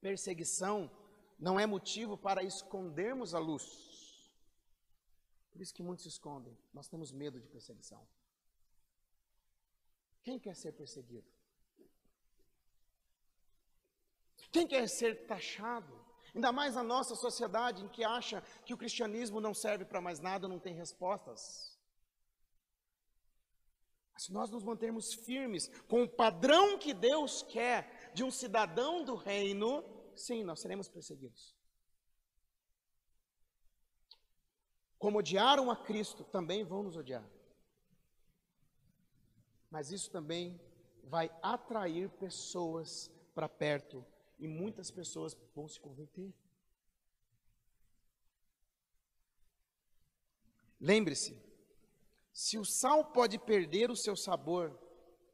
perseguição 0.00 0.90
não 1.38 1.58
é 1.58 1.66
motivo 1.66 2.16
para 2.16 2.42
escondermos 2.42 3.34
a 3.34 3.38
luz. 3.38 4.32
Por 5.52 5.60
isso 5.60 5.74
que 5.74 5.82
muitos 5.82 6.02
se 6.02 6.08
escondem. 6.08 6.56
Nós 6.72 6.88
temos 6.88 7.12
medo 7.12 7.38
de 7.40 7.46
perseguição. 7.46 8.04
Quem 10.24 10.38
quer 10.38 10.56
ser 10.56 10.72
perseguido? 10.72 11.30
Quem 14.50 14.66
quer 14.66 14.88
ser 14.88 15.26
taxado? 15.26 16.02
Ainda 16.34 16.50
mais 16.50 16.74
na 16.74 16.82
nossa 16.82 17.14
sociedade 17.14 17.84
em 17.84 17.88
que 17.88 18.02
acha 18.02 18.40
que 18.64 18.72
o 18.72 18.78
cristianismo 18.78 19.40
não 19.40 19.54
serve 19.54 19.84
para 19.84 20.00
mais 20.00 20.18
nada, 20.18 20.48
não 20.48 20.58
tem 20.58 20.74
respostas. 20.74 21.78
Se 24.16 24.32
nós 24.32 24.50
nos 24.50 24.64
mantermos 24.64 25.12
firmes 25.12 25.68
com 25.86 26.02
o 26.04 26.08
padrão 26.08 26.78
que 26.78 26.94
Deus 26.94 27.42
quer 27.42 28.12
de 28.14 28.24
um 28.24 28.30
cidadão 28.30 29.04
do 29.04 29.16
reino, 29.16 29.84
sim, 30.16 30.42
nós 30.42 30.60
seremos 30.60 30.88
perseguidos. 30.88 31.54
Como 34.98 35.18
odiaram 35.18 35.70
a 35.70 35.76
Cristo, 35.76 36.24
também 36.24 36.64
vão 36.64 36.82
nos 36.82 36.96
odiar. 36.96 37.28
Mas 39.74 39.90
isso 39.90 40.08
também 40.08 40.56
vai 41.02 41.28
atrair 41.42 42.08
pessoas 42.08 43.10
para 43.34 43.48
perto 43.48 44.06
e 44.38 44.46
muitas 44.46 44.88
pessoas 44.88 45.36
vão 45.52 45.66
se 45.66 45.80
converter. 45.80 46.32
Lembre-se, 50.80 51.36
se 52.32 52.56
o 52.56 52.64
sal 52.64 53.06
pode 53.06 53.36
perder 53.36 53.90
o 53.90 53.96
seu 53.96 54.14
sabor, 54.14 54.78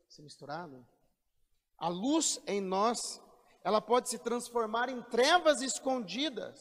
se 0.09 0.23
misturado, 0.23 0.87
a 1.77 1.89
luz 1.89 2.41
em 2.47 2.63
nós, 2.63 2.99
ela 3.63 3.83
pode 3.83 4.09
se 4.09 4.19
transformar 4.19 4.89
em 4.89 5.03
trevas 5.03 5.61
escondidas. 5.61 6.57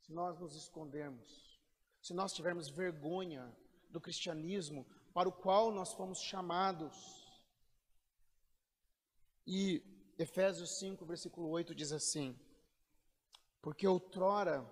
Se 0.00 0.12
nós 0.12 0.36
nos 0.40 0.56
escondermos, 0.56 1.60
se 2.02 2.12
nós 2.12 2.32
tivermos 2.32 2.68
vergonha 2.68 3.56
do 3.88 4.00
cristianismo 4.00 4.84
para 5.16 5.30
o 5.30 5.32
qual 5.32 5.72
nós 5.72 5.94
fomos 5.94 6.20
chamados. 6.20 7.26
E 9.46 9.82
Efésios 10.18 10.78
5, 10.78 11.06
versículo 11.06 11.48
8 11.48 11.74
diz 11.74 11.90
assim: 11.90 12.38
Porque 13.62 13.88
outrora 13.88 14.70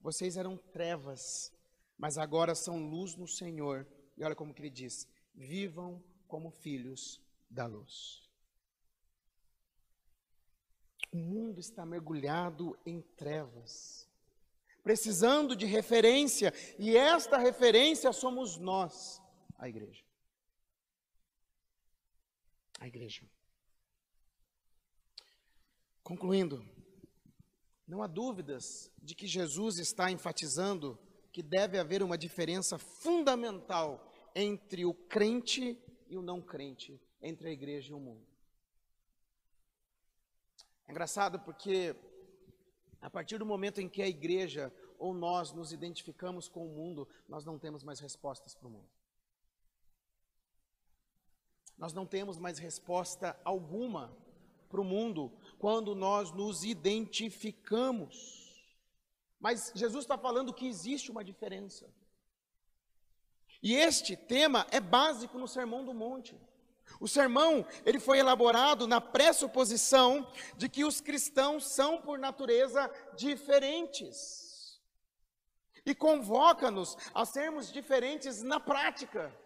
vocês 0.00 0.36
eram 0.36 0.56
trevas, 0.56 1.52
mas 1.98 2.16
agora 2.16 2.54
são 2.54 2.88
luz 2.88 3.16
no 3.16 3.26
Senhor. 3.26 3.84
E 4.16 4.22
olha 4.22 4.36
como 4.36 4.54
que 4.54 4.62
ele 4.62 4.70
diz: 4.70 5.08
vivam 5.34 6.00
como 6.28 6.52
filhos 6.52 7.20
da 7.50 7.66
luz. 7.66 8.22
O 11.12 11.16
mundo 11.16 11.58
está 11.58 11.84
mergulhado 11.84 12.78
em 12.86 13.02
trevas, 13.02 14.08
precisando 14.84 15.56
de 15.56 15.66
referência, 15.66 16.54
e 16.78 16.96
esta 16.96 17.36
referência 17.36 18.12
somos 18.12 18.56
nós, 18.58 19.20
a 19.62 19.68
igreja. 19.68 20.04
A 22.80 22.88
igreja. 22.88 23.30
Concluindo, 26.02 26.66
não 27.86 28.02
há 28.02 28.08
dúvidas 28.08 28.90
de 29.00 29.14
que 29.14 29.28
Jesus 29.28 29.78
está 29.78 30.10
enfatizando 30.10 30.98
que 31.32 31.44
deve 31.44 31.78
haver 31.78 32.02
uma 32.02 32.18
diferença 32.18 32.76
fundamental 32.76 34.04
entre 34.34 34.84
o 34.84 34.92
crente 34.92 35.80
e 36.08 36.16
o 36.16 36.22
não 36.22 36.42
crente, 36.42 37.00
entre 37.20 37.48
a 37.48 37.52
igreja 37.52 37.92
e 37.92 37.94
o 37.94 38.00
mundo. 38.00 38.26
É 40.88 40.90
engraçado 40.90 41.38
porque 41.38 41.94
a 43.00 43.08
partir 43.08 43.38
do 43.38 43.46
momento 43.46 43.80
em 43.80 43.88
que 43.88 44.02
a 44.02 44.08
igreja 44.08 44.74
ou 44.98 45.14
nós 45.14 45.52
nos 45.52 45.72
identificamos 45.72 46.48
com 46.48 46.66
o 46.66 46.74
mundo, 46.74 47.08
nós 47.28 47.44
não 47.44 47.60
temos 47.60 47.84
mais 47.84 48.00
respostas 48.00 48.56
para 48.56 48.66
o 48.66 48.70
mundo. 48.70 49.01
Nós 51.82 51.92
não 51.92 52.06
temos 52.06 52.38
mais 52.38 52.60
resposta 52.60 53.36
alguma 53.44 54.16
para 54.68 54.80
o 54.80 54.84
mundo 54.84 55.32
quando 55.58 55.96
nós 55.96 56.30
nos 56.30 56.62
identificamos. 56.62 58.70
Mas 59.40 59.72
Jesus 59.74 60.04
está 60.04 60.16
falando 60.16 60.54
que 60.54 60.68
existe 60.68 61.10
uma 61.10 61.24
diferença. 61.24 61.92
E 63.60 63.74
este 63.74 64.14
tema 64.14 64.64
é 64.70 64.78
básico 64.78 65.36
no 65.36 65.48
Sermão 65.48 65.84
do 65.84 65.92
Monte. 65.92 66.40
O 67.00 67.08
sermão, 67.08 67.66
ele 67.84 67.98
foi 67.98 68.20
elaborado 68.20 68.86
na 68.86 69.00
pressuposição 69.00 70.30
de 70.56 70.68
que 70.68 70.84
os 70.84 71.00
cristãos 71.00 71.66
são 71.66 72.00
por 72.00 72.16
natureza 72.16 72.88
diferentes. 73.16 74.80
E 75.84 75.96
convoca-nos 75.96 76.96
a 77.12 77.26
sermos 77.26 77.72
diferentes 77.72 78.40
na 78.40 78.60
prática. 78.60 79.36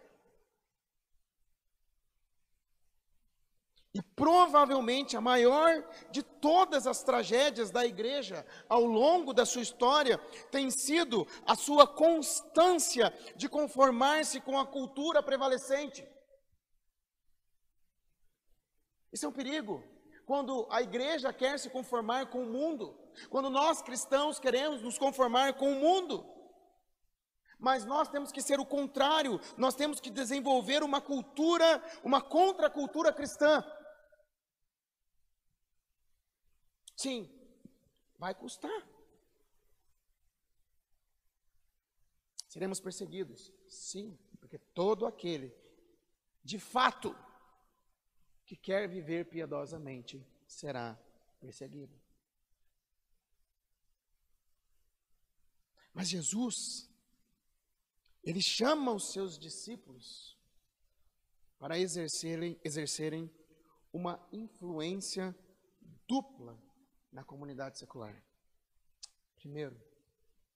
E 3.97 4.01
provavelmente 4.17 5.15
a 5.15 5.21
maior 5.21 5.87
de 6.09 6.23
todas 6.23 6.87
as 6.87 7.03
tragédias 7.03 7.69
da 7.69 7.85
igreja 7.85 8.43
ao 8.67 8.83
longo 8.83 9.31
da 9.31 9.45
sua 9.45 9.61
história 9.61 10.17
tem 10.49 10.71
sido 10.71 11.27
a 11.45 11.55
sua 11.55 11.85
constância 11.85 13.13
de 13.35 13.47
conformar-se 13.47 14.41
com 14.41 14.57
a 14.59 14.65
cultura 14.65 15.21
prevalecente. 15.21 16.03
Isso 19.13 19.27
é 19.27 19.29
um 19.29 19.31
perigo. 19.31 19.83
Quando 20.25 20.67
a 20.71 20.81
igreja 20.81 21.31
quer 21.31 21.59
se 21.59 21.69
conformar 21.69 22.25
com 22.31 22.41
o 22.41 22.49
mundo, 22.49 22.99
quando 23.29 23.51
nós 23.51 23.83
cristãos 23.83 24.39
queremos 24.39 24.81
nos 24.81 24.97
conformar 24.97 25.53
com 25.53 25.71
o 25.71 25.75
mundo. 25.75 26.25
Mas 27.59 27.85
nós 27.85 28.07
temos 28.07 28.31
que 28.31 28.41
ser 28.41 28.59
o 28.59 28.65
contrário, 28.65 29.39
nós 29.57 29.73
temos 29.73 29.99
que 29.99 30.09
desenvolver 30.09 30.83
uma 30.83 31.01
cultura, 31.01 31.83
uma 32.03 32.21
contracultura 32.21 33.11
cristã. 33.11 33.63
Sim, 36.97 37.29
vai 38.17 38.33
custar. 38.33 38.89
Seremos 42.47 42.79
perseguidos? 42.79 43.53
Sim, 43.67 44.17
porque 44.39 44.57
todo 44.57 45.05
aquele, 45.05 45.55
de 46.43 46.57
fato, 46.57 47.15
que 48.47 48.55
quer 48.55 48.89
viver 48.89 49.29
piedosamente, 49.29 50.25
será 50.47 50.99
perseguido. 51.39 51.95
Mas 55.93 56.09
Jesus, 56.09 56.89
ele 58.23 58.41
chama 58.41 58.91
os 58.91 59.11
seus 59.11 59.37
discípulos 59.37 60.35
para 61.59 61.77
exercerem, 61.77 62.59
exercerem 62.63 63.29
uma 63.93 64.19
influência 64.31 65.37
dupla 66.07 66.66
na 67.11 67.23
comunidade 67.23 67.77
secular. 67.77 68.21
Primeiro, 69.35 69.79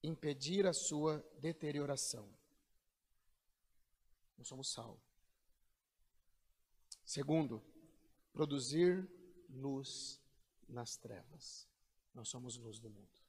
impedir 0.02 0.66
a 0.66 0.72
sua 0.72 1.24
deterioração. 1.40 2.28
Nós 4.36 4.48
somos 4.48 4.72
sal. 4.72 4.98
Segundo, 7.04 7.62
produzir 8.32 9.08
luz 9.48 10.20
nas 10.68 10.96
trevas. 10.96 11.68
Nós 12.14 12.28
somos 12.28 12.56
luz 12.56 12.78
do 12.78 12.90
mundo. 12.90 13.22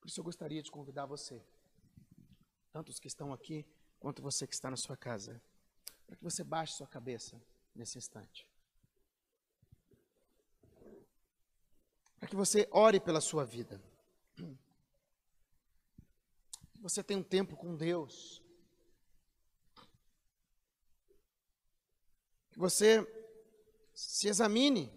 Por 0.00 0.08
isso 0.08 0.20
eu 0.20 0.24
gostaria 0.24 0.62
de 0.62 0.70
convidar 0.70 1.06
você, 1.06 1.42
tanto 2.70 2.90
os 2.90 2.98
que 2.98 3.06
estão 3.06 3.32
aqui, 3.32 3.64
quanto 3.98 4.20
você 4.20 4.46
que 4.46 4.54
está 4.54 4.70
na 4.70 4.76
sua 4.76 4.96
casa, 4.96 5.40
para 6.06 6.16
que 6.16 6.22
você 6.22 6.44
baixe 6.44 6.74
sua 6.74 6.86
cabeça 6.86 7.40
nesse 7.74 7.96
instante. 7.96 8.46
Para 12.24 12.30
que 12.30 12.36
você 12.36 12.66
ore 12.70 12.98
pela 12.98 13.20
sua 13.20 13.44
vida. 13.44 13.78
Você 16.76 17.04
tem 17.04 17.18
um 17.18 17.22
tempo 17.22 17.54
com 17.54 17.76
Deus. 17.76 18.42
Que 22.50 22.58
você 22.58 23.06
se 23.92 24.26
examine. 24.26 24.90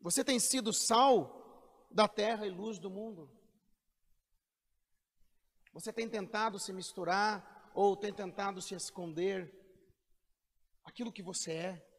Você 0.00 0.24
tem 0.24 0.40
sido 0.40 0.72
sal 0.72 1.86
da 1.90 2.08
terra 2.08 2.46
e 2.46 2.50
luz 2.50 2.78
do 2.78 2.88
mundo. 2.88 3.30
Você 5.74 5.92
tem 5.92 6.08
tentado 6.08 6.58
se 6.58 6.72
misturar 6.72 7.70
ou 7.74 7.94
tem 7.94 8.14
tentado 8.14 8.62
se 8.62 8.74
esconder 8.74 9.54
aquilo 10.84 11.12
que 11.12 11.22
você 11.22 11.52
é? 11.52 11.93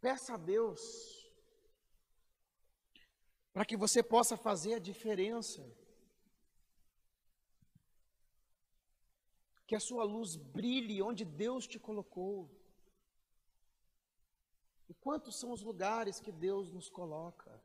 Peça 0.00 0.34
a 0.34 0.36
Deus 0.36 0.80
para 3.52 3.64
que 3.64 3.76
você 3.76 4.02
possa 4.02 4.36
fazer 4.36 4.74
a 4.74 4.78
diferença. 4.78 5.64
Que 9.66 9.74
a 9.74 9.80
sua 9.80 10.04
luz 10.04 10.36
brilhe 10.36 11.02
onde 11.02 11.24
Deus 11.24 11.66
te 11.66 11.78
colocou. 11.78 12.50
E 14.88 14.94
quantos 14.94 15.36
são 15.36 15.52
os 15.52 15.62
lugares 15.62 16.20
que 16.20 16.32
Deus 16.32 16.70
nos 16.72 16.88
coloca? 16.88 17.60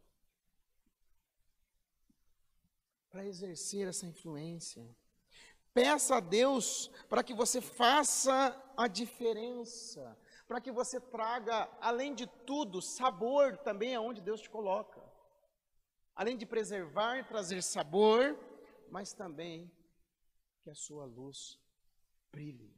para 3.14 3.28
exercer 3.28 3.88
essa 3.88 4.08
influência. 4.08 4.84
Peça 5.72 6.16
a 6.16 6.20
Deus 6.20 6.90
para 7.08 7.24
que 7.24 7.32
você 7.32 7.62
faça 7.62 8.36
a 8.76 8.88
diferença, 8.88 10.18
para 10.54 10.62
que 10.62 10.72
você 10.72 11.00
traga, 11.00 11.68
além 11.82 12.14
de 12.14 12.28
tudo, 12.28 12.80
sabor 12.80 13.58
também 13.58 13.96
aonde 13.96 14.22
Deus 14.22 14.40
te 14.40 14.52
coloca. 14.52 15.02
Além 16.16 16.38
de 16.38 16.46
preservar 16.46 17.18
e 17.18 17.24
trazer 17.24 17.64
sabor, 17.64 18.38
mas 18.88 19.14
também 19.14 19.72
que 20.62 20.70
a 20.70 20.76
sua 20.76 21.06
luz 21.06 21.60
brilhe. 22.32 22.72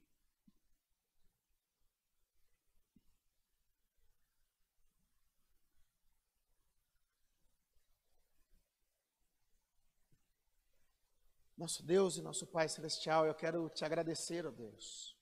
Nosso 11.58 11.84
Deus 11.84 12.16
e 12.16 12.22
nosso 12.22 12.48
Pai 12.48 12.70
Celestial, 12.70 13.26
eu 13.26 13.36
quero 13.36 13.68
te 13.68 13.84
agradecer, 13.84 14.46
ó 14.46 14.50
Deus, 14.50 15.14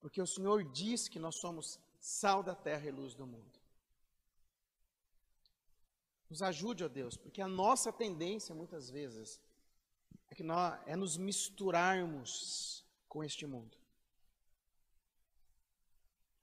porque 0.00 0.22
o 0.22 0.26
Senhor 0.26 0.64
diz 0.64 1.06
que 1.06 1.18
nós 1.18 1.36
somos 1.36 1.78
sal 1.98 2.42
da 2.42 2.54
terra 2.54 2.86
e 2.86 2.90
luz 2.90 3.14
do 3.14 3.26
mundo. 3.26 3.58
Nos 6.28 6.42
ajude, 6.42 6.84
ó 6.84 6.88
Deus, 6.88 7.16
porque 7.16 7.40
a 7.40 7.48
nossa 7.48 7.92
tendência 7.92 8.54
muitas 8.54 8.90
vezes 8.90 9.40
é 10.30 10.34
que 10.34 10.42
nós 10.42 10.78
é 10.86 10.94
nos 10.94 11.16
misturarmos 11.16 12.84
com 13.08 13.24
este 13.24 13.46
mundo. 13.46 13.76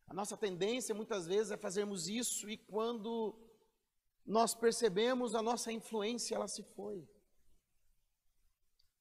A 0.08 0.14
nossa 0.14 0.36
tendência 0.36 0.94
muitas 0.94 1.28
vezes 1.28 1.52
é 1.52 1.58
fazermos 1.58 2.08
isso 2.08 2.50
e 2.50 2.58
quando 2.58 3.36
nós 4.26 4.56
percebemos 4.56 5.36
a 5.36 5.42
nossa 5.42 5.72
influência, 5.72 6.36
ela 6.36 6.48
se 6.48 6.64
foi. 6.64 7.08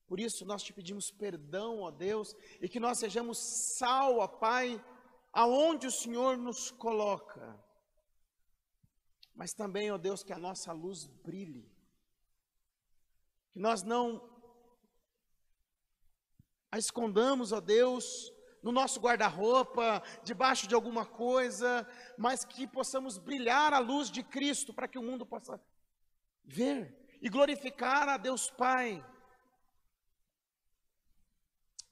Por 0.06 0.20
isso 0.20 0.44
nós 0.44 0.62
te 0.62 0.72
pedimos 0.72 1.10
perdão, 1.10 1.80
ó 1.80 1.90
Deus, 1.90 2.36
e 2.60 2.68
que 2.68 2.78
nós 2.78 2.98
sejamos 2.98 3.38
sal, 3.38 4.18
ó 4.18 4.28
Pai, 4.28 4.82
aonde 5.34 5.86
o 5.86 5.90
Senhor 5.90 6.36
nos 6.38 6.70
coloca. 6.70 7.62
Mas 9.34 9.52
também, 9.52 9.90
ó 9.90 9.98
Deus, 9.98 10.22
que 10.22 10.32
a 10.32 10.38
nossa 10.38 10.72
luz 10.72 11.06
brilhe. 11.06 11.68
Que 13.52 13.58
nós 13.58 13.82
não 13.82 14.32
a 16.70 16.78
escondamos, 16.78 17.52
ó 17.52 17.60
Deus, 17.60 18.32
no 18.62 18.72
nosso 18.72 18.98
guarda-roupa, 19.00 20.02
debaixo 20.24 20.66
de 20.66 20.74
alguma 20.74 21.04
coisa, 21.04 21.86
mas 22.16 22.44
que 22.44 22.66
possamos 22.66 23.18
brilhar 23.18 23.72
a 23.72 23.78
luz 23.78 24.10
de 24.10 24.22
Cristo 24.22 24.72
para 24.72 24.88
que 24.88 24.98
o 24.98 25.02
mundo 25.02 25.26
possa 25.26 25.60
ver 26.44 26.96
e 27.20 27.28
glorificar 27.28 28.08
a 28.08 28.16
Deus 28.16 28.50
Pai 28.50 29.04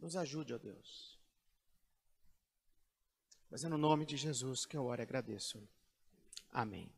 nos 0.01 0.17
ajude, 0.17 0.53
ó 0.53 0.59
Deus. 0.59 1.12
Mas 3.53 3.65
é 3.65 3.69
no 3.69 3.77
nome 3.77 4.07
de 4.07 4.17
Jesus 4.17 4.65
que 4.65 4.75
eu 4.75 4.87
oro 4.87 5.03
e 5.03 5.05
agradeço. 5.05 5.63
Amém. 6.51 6.91